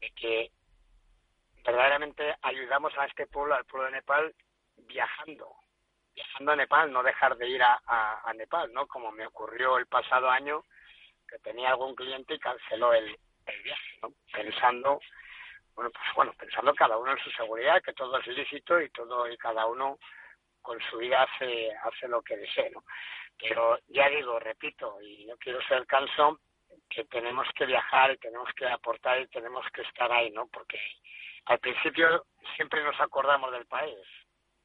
de 0.00 0.10
que 0.12 0.52
verdaderamente 1.64 2.36
ayudamos 2.42 2.96
a 2.96 3.06
este 3.06 3.26
pueblo, 3.26 3.54
al 3.54 3.64
pueblo 3.64 3.86
de 3.86 3.96
Nepal, 3.96 4.34
viajando, 4.76 5.54
viajando 6.14 6.52
a 6.52 6.56
Nepal, 6.56 6.92
no 6.92 7.02
dejar 7.02 7.36
de 7.36 7.48
ir 7.48 7.62
a, 7.62 7.80
a, 7.84 8.32
Nepal, 8.34 8.72
¿no? 8.72 8.86
Como 8.86 9.10
me 9.10 9.26
ocurrió 9.26 9.76
el 9.76 9.86
pasado 9.86 10.30
año, 10.30 10.64
que 11.28 11.38
tenía 11.40 11.70
algún 11.70 11.94
cliente 11.94 12.34
y 12.34 12.38
canceló 12.38 12.94
el, 12.94 13.18
el 13.46 13.62
viaje, 13.62 13.98
¿no? 14.02 14.12
Pensando, 14.32 15.00
bueno, 15.78 15.92
pues 15.92 16.12
bueno, 16.16 16.32
pensando 16.36 16.74
cada 16.74 16.98
uno 16.98 17.12
en 17.12 17.18
su 17.18 17.30
seguridad, 17.30 17.80
que 17.80 17.92
todo 17.92 18.18
es 18.18 18.26
ilícito 18.26 18.80
y 18.80 18.90
todo 18.90 19.30
y 19.30 19.36
cada 19.36 19.64
uno 19.66 19.96
con 20.60 20.76
su 20.90 20.98
vida 20.98 21.22
hace, 21.22 21.70
hace 21.84 22.08
lo 22.08 22.20
que 22.20 22.36
desee, 22.36 22.68
¿no? 22.70 22.82
Pero 23.38 23.78
ya 23.86 24.08
digo, 24.08 24.40
repito, 24.40 25.00
y 25.00 25.24
no 25.26 25.36
quiero 25.36 25.62
ser 25.68 25.86
cansón, 25.86 26.40
que 26.90 27.04
tenemos 27.04 27.46
que 27.54 27.64
viajar 27.64 28.10
y 28.10 28.18
tenemos 28.18 28.52
que 28.56 28.66
aportar 28.66 29.20
y 29.20 29.28
tenemos 29.28 29.64
que 29.72 29.82
estar 29.82 30.10
ahí, 30.10 30.32
¿no? 30.32 30.48
Porque 30.48 30.80
al 31.44 31.60
principio 31.60 32.26
siempre 32.56 32.82
nos 32.82 33.00
acordamos 33.00 33.52
del 33.52 33.66
país, 33.66 34.04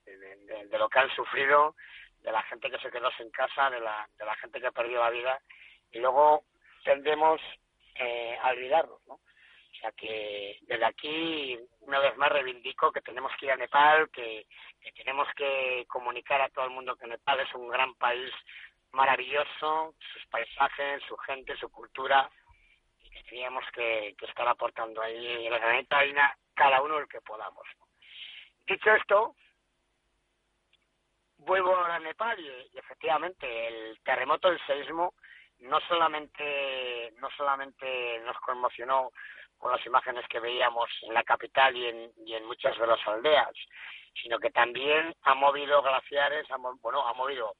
de, 0.08 0.78
lo 0.80 0.90
que 0.90 0.98
han 0.98 1.16
sufrido, 1.16 1.76
de 2.22 2.32
la 2.32 2.42
gente 2.42 2.72
que 2.72 2.80
se 2.80 2.90
quedó 2.90 3.12
sin 3.12 3.30
casa, 3.30 3.70
de 3.70 3.80
la, 3.80 4.10
de 4.18 4.26
la 4.26 4.36
gente 4.38 4.60
que 4.60 4.66
ha 4.66 4.72
perdido 4.72 5.04
la 5.04 5.12
vida, 5.12 5.40
y 5.92 6.00
luego 6.00 6.46
tendemos 6.84 7.40
eh, 8.00 8.36
a 8.42 8.50
olvidarnos, 8.50 9.00
¿no? 9.06 9.20
Sea 9.84 9.92
que 9.92 10.60
desde 10.62 10.86
aquí, 10.86 11.60
una 11.82 12.00
vez 12.00 12.16
más, 12.16 12.32
reivindico 12.32 12.90
que 12.94 13.02
tenemos 13.02 13.34
que 13.38 13.48
ir 13.48 13.52
a 13.52 13.58
Nepal, 13.58 14.10
que, 14.12 14.48
tenemos 14.96 15.28
que 15.36 15.84
comunicar 15.90 16.40
a 16.40 16.48
todo 16.48 16.64
el 16.64 16.72
mundo 16.72 16.96
que 16.96 17.06
Nepal 17.06 17.42
es 17.42 17.54
un 17.54 17.68
gran 17.68 17.94
país 17.96 18.32
maravilloso, 18.94 19.94
sus 20.14 20.26
paisajes, 20.28 21.04
su 21.06 21.18
gente, 21.18 21.58
su 21.58 21.70
cultura, 21.70 22.30
y 23.02 23.10
que 23.10 23.24
teníamos 23.24 23.66
que, 23.74 24.16
estar 24.22 24.48
aportando 24.48 25.02
ahí 25.02 25.48
en 25.48 25.52
la 25.52 25.60
granita 25.60 26.00
cada 26.54 26.82
uno 26.82 27.00
el 27.00 27.08
que 27.10 27.20
podamos. 27.20 27.68
Dicho 28.66 28.90
esto, 28.96 29.36
vuelvo 31.40 31.76
a 31.76 32.00
Nepal 32.00 32.40
y, 32.40 32.78
efectivamente 32.78 33.68
el 33.68 34.00
terremoto, 34.02 34.48
el 34.48 34.66
seísmo, 34.66 35.14
no 35.60 35.82
solamente, 35.82 37.12
no 37.20 37.30
solamente 37.32 38.22
nos 38.22 38.38
conmocionó 38.38 39.12
con 39.64 39.72
las 39.72 39.86
imágenes 39.86 40.28
que 40.28 40.42
veíamos 40.42 40.90
en 41.04 41.14
la 41.14 41.24
capital 41.24 41.74
y 41.74 41.88
en, 41.88 42.12
y 42.26 42.34
en 42.34 42.46
muchas 42.46 42.78
de 42.78 42.86
las 42.86 43.00
aldeas, 43.08 43.54
sino 44.22 44.38
que 44.38 44.52
también 44.52 45.16
ha 45.22 45.34
movido 45.36 45.82
glaciares, 45.82 46.46
bueno, 46.82 47.08
ha 47.08 47.14
movido, 47.14 47.56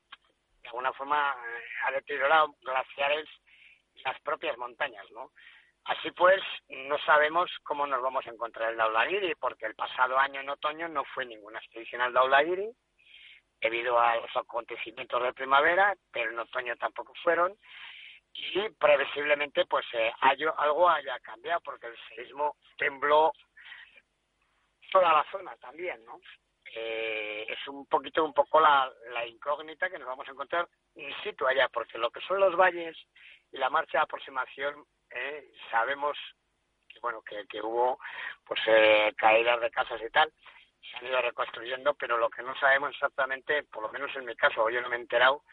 de 0.62 0.68
alguna 0.68 0.92
forma, 0.92 1.32
eh, 1.32 1.64
ha 1.86 1.92
deteriorado 1.94 2.54
glaciares 2.62 3.26
las 4.04 4.20
propias 4.20 4.58
montañas, 4.58 5.10
¿no? 5.12 5.32
Así 5.86 6.12
pues, 6.12 6.42
no 6.68 6.98
sabemos 7.06 7.50
cómo 7.64 7.88
nos 7.88 8.02
vamos 8.02 8.28
a 8.28 8.32
encontrar 8.32 8.72
el 8.72 8.78
Daulagiri, 8.78 9.36
porque 9.36 9.66
el 9.66 9.76
pasado 9.76 10.20
año 10.20 10.42
en 10.42 10.50
otoño 10.50 10.90
no 10.90 11.06
fue 11.06 11.26
ninguna 11.26 11.60
expedición 11.60 12.02
al 12.02 12.12
Daulagiri, 12.12 12.70
debido 13.62 13.98
a 13.98 14.18
los 14.18 14.36
acontecimientos 14.36 15.24
de 15.24 15.32
primavera, 15.32 15.96
pero 16.12 16.32
en 16.32 16.40
otoño 16.40 16.76
tampoco 16.76 17.14
fueron, 17.24 17.58
y 18.34 18.70
previsiblemente 18.70 19.66
pues 19.66 19.86
eh, 19.94 20.12
algo 20.20 20.90
haya 20.90 21.20
cambiado, 21.20 21.62
porque 21.62 21.88
el 21.88 21.98
seísmo 22.10 22.58
tembló 22.78 23.32
toda 24.92 25.14
la 25.14 25.26
zona 25.32 25.56
también, 25.58 26.04
¿no? 26.06 26.20
Eh, 26.76 27.46
es 27.48 27.68
un 27.68 27.86
poquito, 27.86 28.24
un 28.24 28.34
poco 28.34 28.60
la, 28.60 28.92
la 29.12 29.26
incógnita 29.28 29.90
que 29.90 30.00
nos 30.00 30.08
vamos 30.08 30.28
a 30.28 30.32
encontrar 30.32 30.68
in 30.96 31.14
situ 31.24 31.46
allá, 31.46 31.70
porque 31.70 31.98
lo 31.98 32.10
que 32.10 32.22
son 32.22 32.40
los 32.40 32.56
valles 32.56 32.98
y 33.52 33.58
la 33.58 33.70
marcha 33.70 34.00
de 34.00 34.04
aproximación 34.04 34.84
¿eh? 35.12 35.52
sabemos 35.70 36.18
que 36.88 37.00
bueno 37.00 37.22
que, 37.22 37.46
que 37.48 37.62
hubo 37.62 38.00
pues 38.46 38.60
eh, 38.68 39.14
caídas 39.16 39.62
de 39.62 39.70
casas 39.70 40.02
y 40.02 40.10
tal 40.10 40.32
se 40.82 40.98
han 40.98 41.08
ido 41.08 41.22
reconstruyendo 41.22 41.94
pero 41.94 42.18
lo 42.18 42.30
que 42.30 42.42
no 42.42 42.56
sabemos 42.56 42.92
exactamente 42.92 43.64
por 43.64 43.84
lo 43.84 43.92
menos 43.92 44.16
en 44.16 44.26
mi 44.26 44.36
caso 44.36 44.70
yo 44.70 44.82
no 44.82 44.90
me 44.90 44.96
he 44.96 45.00
enterado 45.00 45.44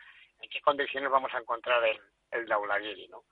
en 0.41 0.49
qué 0.49 0.61
condiciones 0.63 1.11
vamos 1.11 1.33
a 1.35 1.39
encontrar 1.39 1.85
el, 1.85 2.01
el 2.31 2.47
Daulagiri 2.47 3.09
no 3.09 3.25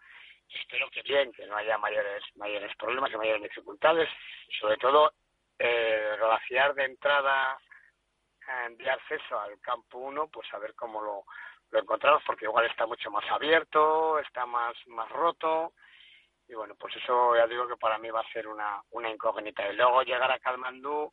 espero 0.49 0.89
que 0.91 1.03
bien 1.03 1.33
que 1.33 1.47
no 1.47 1.57
haya 1.57 1.79
mayores 1.79 2.23
mayores 2.37 2.75
problemas 2.77 3.13
y 3.13 3.17
mayores 3.17 3.43
dificultades 3.43 4.09
sobre 4.61 4.77
todo 4.77 5.13
eh, 5.59 6.17
de 6.75 6.85
entrada 6.85 7.59
de 8.71 8.91
acceso 8.91 9.39
al 9.39 9.61
campo 9.61 9.99
1 9.99 10.29
pues 10.29 10.53
a 10.55 10.59
ver 10.59 10.75
cómo 10.75 11.03
lo, 11.03 11.25
lo 11.71 11.81
encontramos 11.81 12.23
porque 12.27 12.47
igual 12.47 12.67
está 12.67 12.87
mucho 12.87 13.11
más 13.11 13.25
abierto 13.31 14.19
está 14.21 14.47
más 14.47 14.75
más 14.87 15.09
roto 15.11 15.75
y 16.49 16.55
bueno, 16.55 16.75
pues 16.77 16.97
eso 16.97 17.37
ya 17.37 17.47
digo 17.47 17.69
que 17.69 17.77
para 17.77 17.99
mí 17.99 18.11
va 18.11 18.21
a 18.21 18.33
ser 18.33 18.49
una, 18.49 18.81
una 18.91 19.11
incógnita. 19.11 19.69
Y 19.71 19.77
luego 19.77 20.03
llegar 20.03 20.33
a 20.33 20.39
Kalmandú, 20.39 21.13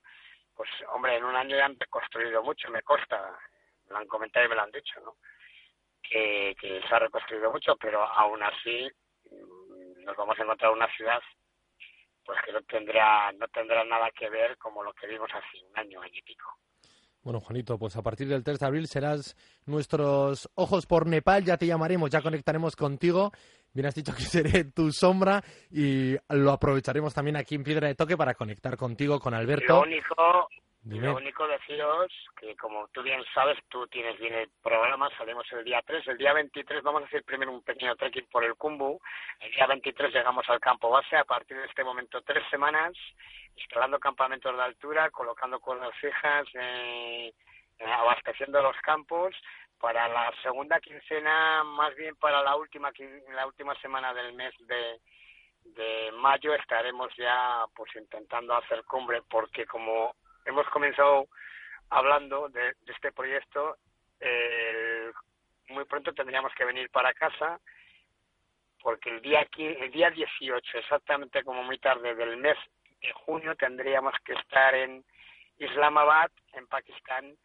pues 0.55 0.69
hombre, 0.93 1.17
en 1.17 1.25
un 1.25 1.35
año 1.35 1.57
ya 1.57 1.65
han 1.65 1.77
reconstruido 1.77 2.41
mucho, 2.41 2.69
me 2.71 2.81
consta, 2.83 3.37
me 3.85 3.91
lo 3.91 3.97
han 3.97 4.07
comentado 4.07 4.45
y 4.45 4.49
me 4.49 4.55
lo 4.55 4.61
han 4.61 4.71
dicho, 4.71 4.99
¿no? 5.01 5.17
Que, 6.09 6.55
que 6.59 6.81
se 6.87 6.95
ha 6.95 6.99
reconstruido 6.99 7.51
mucho, 7.51 7.75
pero 7.77 8.03
aún 8.03 8.41
así 8.43 8.87
mm, 9.31 10.03
nos 10.03 10.15
vamos 10.15 10.37
a 10.39 10.43
encontrar 10.43 10.71
una 10.71 10.87
ciudad 10.95 11.19
pues 12.25 12.39
que 12.43 12.51
no 12.51 12.61
tendrá, 12.63 13.31
no 13.33 13.47
tendrá 13.49 13.83
nada 13.83 14.09
que 14.11 14.29
ver 14.29 14.57
como 14.57 14.83
lo 14.83 14.93
que 14.93 15.07
vimos 15.07 15.29
hace 15.31 15.63
un 15.63 15.77
año, 15.77 16.01
año 16.01 16.13
y 16.15 16.21
pico. 16.23 16.49
Bueno, 17.21 17.39
Juanito, 17.39 17.79
pues 17.79 17.95
a 17.97 18.03
partir 18.03 18.27
del 18.27 18.43
3 18.43 18.59
de 18.59 18.65
abril 18.67 18.87
serás 18.87 19.35
nuestros 19.65 20.47
ojos 20.53 20.85
por 20.85 21.07
Nepal, 21.07 21.43
ya 21.43 21.57
te 21.57 21.65
llamaremos, 21.65 22.11
ya 22.11 22.21
conectaremos 22.21 22.75
contigo. 22.75 23.31
Bien 23.73 23.87
has 23.87 23.95
dicho 23.95 24.13
que 24.15 24.21
seré 24.21 24.65
tu 24.65 24.91
sombra 24.91 25.43
y 25.71 26.15
lo 26.29 26.51
aprovecharemos 26.51 27.13
también 27.15 27.35
aquí 27.35 27.55
en 27.55 27.63
Piedra 27.63 27.87
de 27.87 27.95
Toque 27.95 28.15
para 28.15 28.35
conectar 28.35 28.77
contigo, 28.77 29.19
con 29.19 29.33
Alberto. 29.33 29.73
Lo 29.73 29.81
único, 29.81 30.49
lo 30.85 31.15
único 31.15 31.47
deciros 31.47 32.11
que, 32.39 32.55
como 32.55 32.87
tú 32.89 33.01
bien 33.01 33.23
sabes, 33.33 33.57
tú 33.69 33.87
tienes 33.87 34.19
bien 34.19 34.35
el 34.35 34.49
programa, 34.61 35.09
salimos 35.17 35.51
el 35.51 35.63
día 35.63 35.81
3. 35.83 36.07
El 36.09 36.17
día 36.17 36.31
23 36.33 36.83
vamos 36.83 37.01
a 37.01 37.05
hacer 37.05 37.23
primero 37.23 37.51
un 37.51 37.63
pequeño 37.63 37.95
trekking 37.95 38.27
por 38.27 38.43
el 38.43 38.53
Kumbu. 38.55 38.99
El 39.39 39.51
día 39.51 39.65
23 39.65 40.13
llegamos 40.13 40.47
al 40.47 40.59
campo 40.59 40.91
base. 40.91 41.17
A 41.17 41.23
partir 41.23 41.57
de 41.57 41.65
este 41.65 41.83
momento, 41.83 42.21
tres 42.21 42.43
semanas, 42.51 42.93
instalando 43.55 43.99
campamentos 43.99 44.55
de 44.55 44.61
altura, 44.61 45.09
colocando 45.09 45.59
cuerdas 45.59 45.95
fijas, 45.99 46.47
eh, 46.53 47.33
abasteciendo 47.79 48.61
los 48.61 48.77
campos. 48.81 49.35
Para 49.79 50.07
la 50.07 50.31
segunda 50.43 50.79
quincena, 50.79 51.63
más 51.63 51.95
bien 51.95 52.15
para 52.15 52.43
la 52.43 52.55
última, 52.55 52.91
la 53.33 53.47
última 53.47 53.73
semana 53.81 54.13
del 54.13 54.33
mes 54.33 54.53
de, 54.59 54.99
de 55.63 56.11
mayo 56.13 56.53
estaremos 56.53 57.09
ya 57.17 57.65
pues 57.75 57.93
intentando 57.95 58.55
hacer 58.55 58.83
cumbre 58.85 59.21
porque 59.27 59.65
como 59.65 60.15
hemos 60.45 60.67
comenzado 60.69 61.27
hablando 61.89 62.49
de, 62.49 62.75
este 62.87 63.11
proyecto. 63.11 63.77
muy 65.69 65.85
pronto 65.85 66.13
tendríamos 66.13 66.53
que 66.55 66.65
venir 66.65 66.89
para 66.89 67.13
casa 67.13 67.59
porque 68.85 69.09
el 69.09 69.19
día, 69.19 69.47
el 69.57 69.91
día 69.91 70.11
18, 70.11 70.77
exactamente 70.77 71.43
como 71.43 71.63
muy 71.63 71.79
tarde 71.79 72.13
del 72.13 72.37
mes 72.37 72.55
de 73.01 73.11
junio, 73.13 73.55
tendríamos 73.55 74.13
que 74.23 74.33
estar 74.33 74.75
en 74.75 75.03
Islamabad, 75.57 76.29
en 76.53 76.67
Pakistán, 76.67 77.35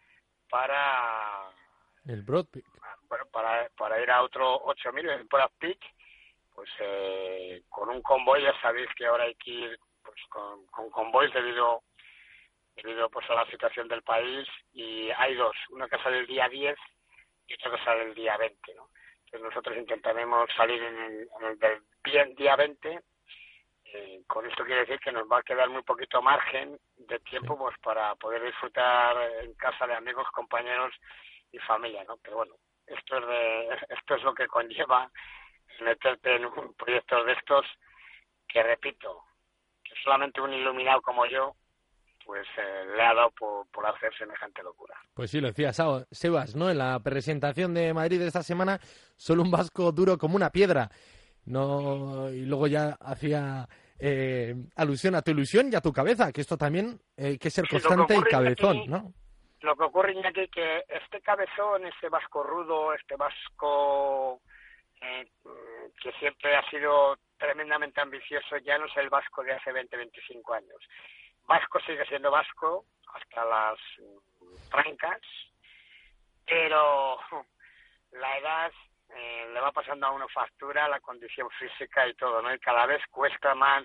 para... 0.51 1.51
El 2.07 2.21
Broad 2.21 2.45
Peak. 2.47 2.67
Bueno, 3.09 3.25
para, 3.33 3.71
para 3.71 4.03
ir 4.03 4.11
a 4.11 4.21
otro 4.21 4.55
8000, 4.65 5.09
el 5.09 5.25
Broad 5.25 5.51
Peak, 5.59 5.79
pues 6.55 6.69
eh, 6.81 7.63
con 7.71 7.89
un 7.89 8.03
convoy, 8.03 8.43
ya 8.43 8.53
sabéis 8.61 8.89
que 8.95 9.07
ahora 9.07 9.25
hay 9.25 9.35
que 9.37 9.51
ir 9.51 9.79
pues, 10.03 10.21
con, 10.29 10.67
con 10.67 10.91
convoys 10.91 11.33
debido 11.33 11.83
debido 12.83 13.11
pues 13.11 13.29
a 13.31 13.35
la 13.35 13.47
situación 13.47 13.88
del 13.88 14.03
país 14.03 14.49
y 14.73 15.11
hay 15.11 15.35
dos, 15.35 15.57
una 15.71 15.88
que 15.88 15.99
sale 15.99 16.19
el 16.19 16.27
día 16.27 16.49
10 16.49 16.77
y 17.47 17.55
otra 17.55 17.71
que 17.73 17.85
sale 17.85 18.03
el 18.05 18.14
día 18.14 18.37
20, 18.37 18.75
¿no? 18.75 18.88
Entonces 19.25 19.43
nosotros 19.43 19.77
intentaremos 19.77 20.51
salir 20.57 20.83
en 20.83 21.29
el, 21.43 21.59
del 21.59 22.35
día 22.35 22.57
20 22.57 23.01
eh, 23.93 24.23
con 24.29 24.47
esto 24.47 24.64
quiere 24.64 24.83
decir 24.83 25.01
que 25.01 25.11
nos 25.11 25.27
va 25.31 25.38
a 25.38 25.43
quedar 25.43 25.69
muy 25.69 25.83
poquito 25.83 26.23
margen 26.23 26.79
de 26.97 27.19
tiempo 27.21 27.59
pues 27.59 27.77
para 27.81 28.14
poder 28.14 28.43
disfrutar 28.45 29.16
en 29.43 29.53
casa 29.55 29.85
de 29.87 29.95
amigos, 29.95 30.29
compañeros 30.33 30.95
y 31.51 31.59
familia, 31.59 32.05
¿no? 32.05 32.16
Pero 32.19 32.37
bueno, 32.37 32.55
esto 32.87 33.19
es 33.19 33.27
de, 33.27 33.69
esto 33.99 34.14
es 34.14 34.23
lo 34.23 34.33
que 34.35 34.47
conlleva 34.47 35.11
meterte 35.81 36.37
en 36.37 36.47
un 36.47 36.75
proyecto 36.75 37.25
de 37.25 37.33
estos 37.33 37.66
que 38.47 38.62
repito, 38.62 39.25
que 39.83 39.95
solamente 40.05 40.40
un 40.40 40.53
iluminado 40.53 41.03
como 41.03 41.27
yo 41.27 41.57
pues 42.31 42.47
eh, 42.59 42.85
le 42.97 43.03
ha 43.03 43.12
dado 43.12 43.33
por, 43.33 43.87
hacer 43.87 44.16
semejante 44.16 44.62
locura. 44.62 44.95
Pues 45.14 45.33
sí, 45.33 45.40
lo 45.40 45.49
decía 45.49 45.73
Sebas, 45.73 46.55
¿no? 46.55 46.71
En 46.71 46.79
la 46.79 47.01
presentación 47.01 47.75
de 47.75 47.93
Madrid 47.93 48.21
de 48.21 48.29
esta 48.29 48.45
semana, 48.45 48.79
solo 49.16 49.43
un 49.43 49.51
vasco 49.51 49.90
duro 49.90 50.16
como 50.16 50.37
una 50.37 50.51
piedra. 50.51 50.88
No, 51.47 52.31
y 52.31 52.47
luego 52.47 52.69
ya 52.69 52.97
hacía 53.01 53.66
eh, 53.99 54.55
alusión 54.77 55.16
a 55.16 55.23
tu 55.23 55.33
ilusión 55.33 55.73
y 55.73 55.75
a 55.75 55.81
tu 55.81 55.93
cabeza, 55.93 56.31
que 56.31 56.43
esto 56.43 56.57
también 56.57 57.01
hay 57.19 57.37
que 57.37 57.51
ser 57.51 57.66
constante 57.66 58.14
y 58.16 58.23
cabezón, 58.23 58.85
¿no? 58.87 59.12
Lo 59.62 59.75
que 59.75 59.83
ocurre, 59.83 60.14
aquí 60.25 60.47
que 60.55 60.85
este 60.88 61.21
cabezón, 61.23 61.85
este 61.87 62.09
vasco 62.09 62.45
rudo, 62.45 62.95
este 62.95 63.16
vasco 63.16 64.40
eh, 65.01 65.27
que 66.01 66.12
siempre 66.21 66.55
ha 66.55 66.62
sido 66.71 67.16
tremendamente 67.37 68.01
ambicioso, 68.01 68.57
ya 68.59 68.79
no 68.79 68.87
es 68.87 68.97
el 68.99 69.11
vasco 69.11 69.43
de 69.43 69.55
hace 69.55 69.73
20, 69.73 69.97
25 69.97 70.55
años 70.55 70.79
vasco 71.51 71.81
sigue 71.81 72.07
siendo 72.07 72.31
vasco 72.31 72.85
hasta 73.13 73.45
las 73.45 73.79
trancas, 74.71 75.21
pero 76.47 77.19
la 78.13 78.39
edad 78.39 78.73
eh, 79.09 79.51
le 79.53 79.61
va 79.61 79.73
pasando 79.73 80.07
a 80.07 80.13
uno 80.13 80.29
factura, 80.29 80.89
la 80.89 81.01
condición 81.01 81.51
física 81.59 82.07
y 82.07 82.15
todo, 82.15 82.41
¿no? 82.41 82.55
Y 82.55 82.61
cada 82.61 82.87
vez 82.87 83.03
cuesta 83.11 83.57
más 83.57 83.83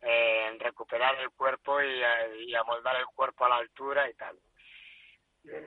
eh, 0.00 0.56
recuperar 0.58 1.14
el 1.20 1.30
cuerpo 1.30 1.80
y, 1.80 2.02
eh, 2.02 2.44
y 2.48 2.54
amoldar 2.56 2.96
el 2.96 3.06
cuerpo 3.06 3.44
a 3.44 3.50
la 3.50 3.56
altura 3.58 4.10
y 4.10 4.14
tal. 4.14 4.36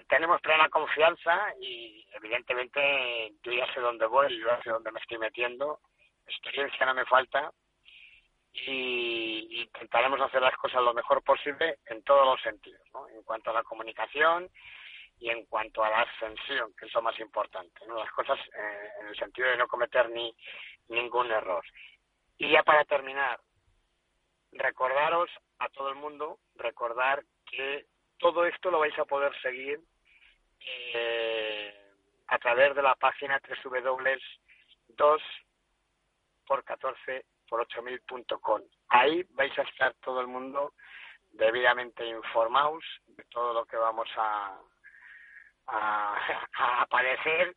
Tenemos 0.10 0.42
plena 0.42 0.68
confianza 0.68 1.54
y 1.62 2.06
evidentemente 2.12 3.34
yo 3.42 3.54
ya 3.54 3.74
sé 3.74 3.80
dónde 3.80 4.06
voy, 4.06 4.38
yo 4.38 4.48
ya 4.48 4.62
sé 4.64 4.70
dónde 4.70 4.92
me 4.92 5.00
estoy 5.00 5.18
metiendo, 5.18 5.80
experiencia 6.28 6.86
no 6.86 6.94
me 6.94 7.06
falta, 7.06 7.52
y 8.56 9.62
intentaremos 9.62 10.22
hacer 10.22 10.42
las 10.42 10.56
cosas 10.56 10.82
lo 10.82 10.94
mejor 10.94 11.22
posible 11.24 11.80
en 11.88 12.02
todos 12.04 12.26
los 12.26 12.42
sentidos, 12.42 12.82
¿no? 12.94 13.08
En 13.10 13.22
cuanto 13.24 13.50
a 13.50 13.54
la 13.54 13.64
comunicación 13.64 14.50
y 15.20 15.30
en 15.30 15.46
cuanto 15.46 15.84
a 15.84 15.90
la 15.90 16.02
ascensión, 16.02 16.74
que 16.80 16.86
es 16.86 16.94
lo 16.94 17.02
más 17.02 17.20
importante, 17.20 17.86
¿no? 17.86 17.98
Las 17.98 18.12
cosas 18.12 18.40
eh, 18.40 18.90
en 19.02 19.08
el 19.08 19.18
sentido 19.18 19.50
de 19.50 19.58
no 19.58 19.68
cometer 19.68 20.10
ni 20.10 20.34
ningún 20.88 21.30
error. 21.32 21.66
Y 22.38 22.50
ya 22.50 22.64
para 22.64 22.86
terminar, 22.86 23.40
recordaros 24.54 25.30
a 25.60 25.68
todo 25.70 25.90
el 25.90 25.96
mundo, 25.96 26.40
recordar 26.56 27.24
que 27.46 27.86
todo 28.18 28.46
esto 28.46 28.72
lo 28.72 28.80
vais 28.80 28.98
a 28.98 29.06
poder 29.06 29.34
seguir 29.42 29.80
eh, 30.94 31.74
a 32.28 32.40
través 32.40 32.74
de 32.76 32.82
la 32.82 32.96
página 32.96 33.42
www2 33.42 35.22
por 36.48 36.64
14 36.64 37.26
por 37.50 37.66
8000.com. 37.68 38.62
Ahí 38.90 39.24
vais 39.32 39.58
a 39.58 39.64
estar 39.64 39.94
todo 40.04 40.22
el 40.22 40.28
mundo 40.28 40.74
debidamente 41.32 42.06
informados 42.08 42.84
de 43.08 43.24
todo 43.30 43.54
lo 43.54 43.66
que 43.66 43.78
vamos 43.78 44.08
a, 44.18 44.60
a, 45.68 46.86
padecer, 46.90 47.56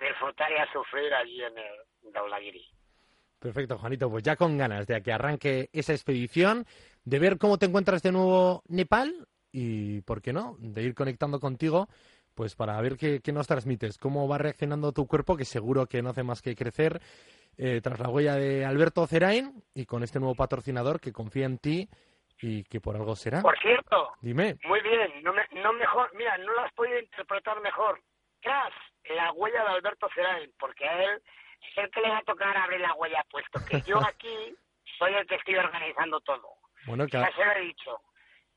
a 0.00 0.04
disfrutar 0.04 0.50
y 0.52 0.56
a 0.56 0.72
sufrir 0.72 1.12
allí 1.14 1.42
en 1.42 1.56
el 1.58 2.12
Daulagiri. 2.12 2.64
Perfecto, 3.38 3.78
Juanito. 3.78 4.10
Pues 4.10 4.22
ya 4.22 4.36
con 4.36 4.56
ganas 4.56 4.86
de 4.86 5.02
que 5.02 5.12
arranque 5.12 5.68
esa 5.72 5.92
expedición, 5.92 6.66
de 7.04 7.18
ver 7.18 7.38
cómo 7.38 7.58
te 7.58 7.66
encuentras 7.66 8.02
de 8.02 8.12
nuevo 8.12 8.62
Nepal 8.68 9.26
y, 9.52 10.00
¿por 10.02 10.22
qué 10.22 10.32
no?, 10.32 10.56
de 10.58 10.82
ir 10.82 10.94
conectando 10.94 11.38
contigo 11.38 11.88
pues 12.36 12.54
para 12.54 12.80
ver 12.80 12.96
qué, 12.96 13.20
qué, 13.20 13.32
nos 13.32 13.46
transmites, 13.48 13.98
cómo 13.98 14.28
va 14.28 14.36
reaccionando 14.38 14.92
tu 14.92 15.06
cuerpo, 15.06 15.36
que 15.36 15.46
seguro 15.46 15.86
que 15.86 16.02
no 16.02 16.10
hace 16.10 16.22
más 16.22 16.42
que 16.42 16.54
crecer 16.54 17.00
eh, 17.56 17.80
tras 17.82 17.98
la 17.98 18.10
huella 18.10 18.34
de 18.34 18.66
Alberto 18.66 19.06
Cerain 19.06 19.64
y 19.74 19.86
con 19.86 20.02
este 20.02 20.20
nuevo 20.20 20.34
patrocinador 20.34 21.00
que 21.00 21.12
confía 21.12 21.46
en 21.46 21.58
ti 21.58 21.88
y 22.42 22.62
que 22.64 22.80
por 22.80 22.94
algo 22.94 23.16
será. 23.16 23.40
Por 23.40 23.58
cierto, 23.58 24.12
dime. 24.20 24.58
Muy 24.64 24.82
bien, 24.82 25.22
no, 25.22 25.32
no 25.32 25.72
mejor, 25.72 26.14
mira, 26.14 26.36
no 26.36 26.52
lo 26.52 26.60
has 26.60 26.72
podido 26.74 26.98
interpretar 26.98 27.58
mejor. 27.62 28.00
Tras 28.42 28.72
la 29.08 29.32
huella 29.32 29.62
de 29.64 29.70
Alberto 29.70 30.06
Cerain, 30.14 30.52
porque 30.58 30.86
a 30.86 31.02
él 31.02 31.22
es 31.72 31.78
el 31.78 31.90
que 31.90 32.00
le 32.02 32.10
va 32.10 32.18
a 32.18 32.24
tocar 32.24 32.54
abrir 32.54 32.80
la 32.80 32.92
huella, 32.94 33.24
puesto 33.30 33.58
que 33.64 33.80
yo 33.80 33.98
aquí 34.06 34.54
soy 34.98 35.14
el 35.14 35.26
que 35.26 35.36
estoy 35.36 35.56
organizando 35.56 36.20
todo. 36.20 36.48
Bueno, 36.86 37.06
Ya 37.06 37.32
se 37.32 37.44
lo 37.44 37.52
he 37.52 37.60
dicho, 37.62 37.98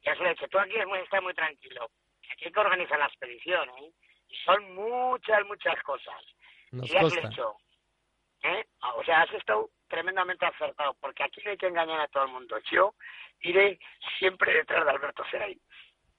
ya 0.04 0.14
se 0.16 0.20
lo 0.20 0.28
he 0.28 0.34
dicho. 0.34 0.48
Tú 0.50 0.60
aquí 0.60 0.76
estás 1.02 1.24
muy 1.24 1.34
tranquilo. 1.34 1.90
Aquí 2.32 2.46
hay 2.46 2.52
que 2.52 2.60
organizar 2.60 3.00
la 3.00 3.08
expedición, 3.08 3.70
¿eh? 3.82 3.92
Y 4.28 4.36
son 4.46 4.76
muchas, 4.76 5.46
muchas 5.48 5.82
cosas. 5.84 6.22
Nos 6.72 6.90
y 6.90 6.94
ya 6.94 7.00
he 7.02 7.28
dicho, 7.28 7.56
¿eh? 8.44 8.66
O 8.96 9.04
sea, 9.04 9.22
has 9.22 9.34
estado 9.34 9.70
tremendamente 9.88 10.46
acertado, 10.46 10.96
porque 11.02 11.24
aquí 11.24 11.42
no 11.44 11.52
hay 11.52 11.58
que 11.58 11.68
engañar 11.68 12.00
a 12.00 12.08
todo 12.08 12.26
el 12.26 12.32
mundo. 12.32 12.58
Yo 12.72 12.94
iré 13.42 13.80
siempre 14.18 14.54
detrás 14.54 14.86
de 14.86 14.92
Alberto 14.92 15.24
Seray. 15.32 15.60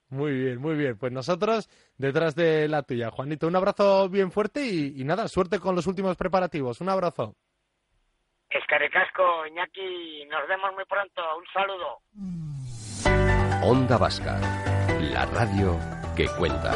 Muy 0.09 0.33
bien, 0.33 0.59
muy 0.59 0.75
bien. 0.75 0.97
Pues 0.97 1.13
nosotros 1.13 1.69
detrás 1.97 2.35
de 2.35 2.67
la 2.67 2.83
tuya. 2.83 3.11
Juanito, 3.11 3.47
un 3.47 3.55
abrazo 3.55 4.09
bien 4.09 4.31
fuerte 4.31 4.61
y, 4.65 5.03
nada, 5.05 5.27
suerte 5.29 5.59
con 5.59 5.73
los 5.73 5.87
últimos 5.87 6.17
preparativos. 6.17 6.81
Un 6.81 6.89
abrazo. 6.89 7.35
Escarecasco, 8.49 9.47
Iñaki, 9.47 10.25
nos 10.25 10.45
vemos 10.49 10.73
muy 10.73 10.83
pronto. 10.83 11.21
Un 11.37 11.45
saludo. 11.53 12.01
Onda 13.63 13.97
Vasca, 13.97 14.37
la 14.99 15.25
radio 15.27 16.00
que 16.15 16.27
cuenta. 16.37 16.75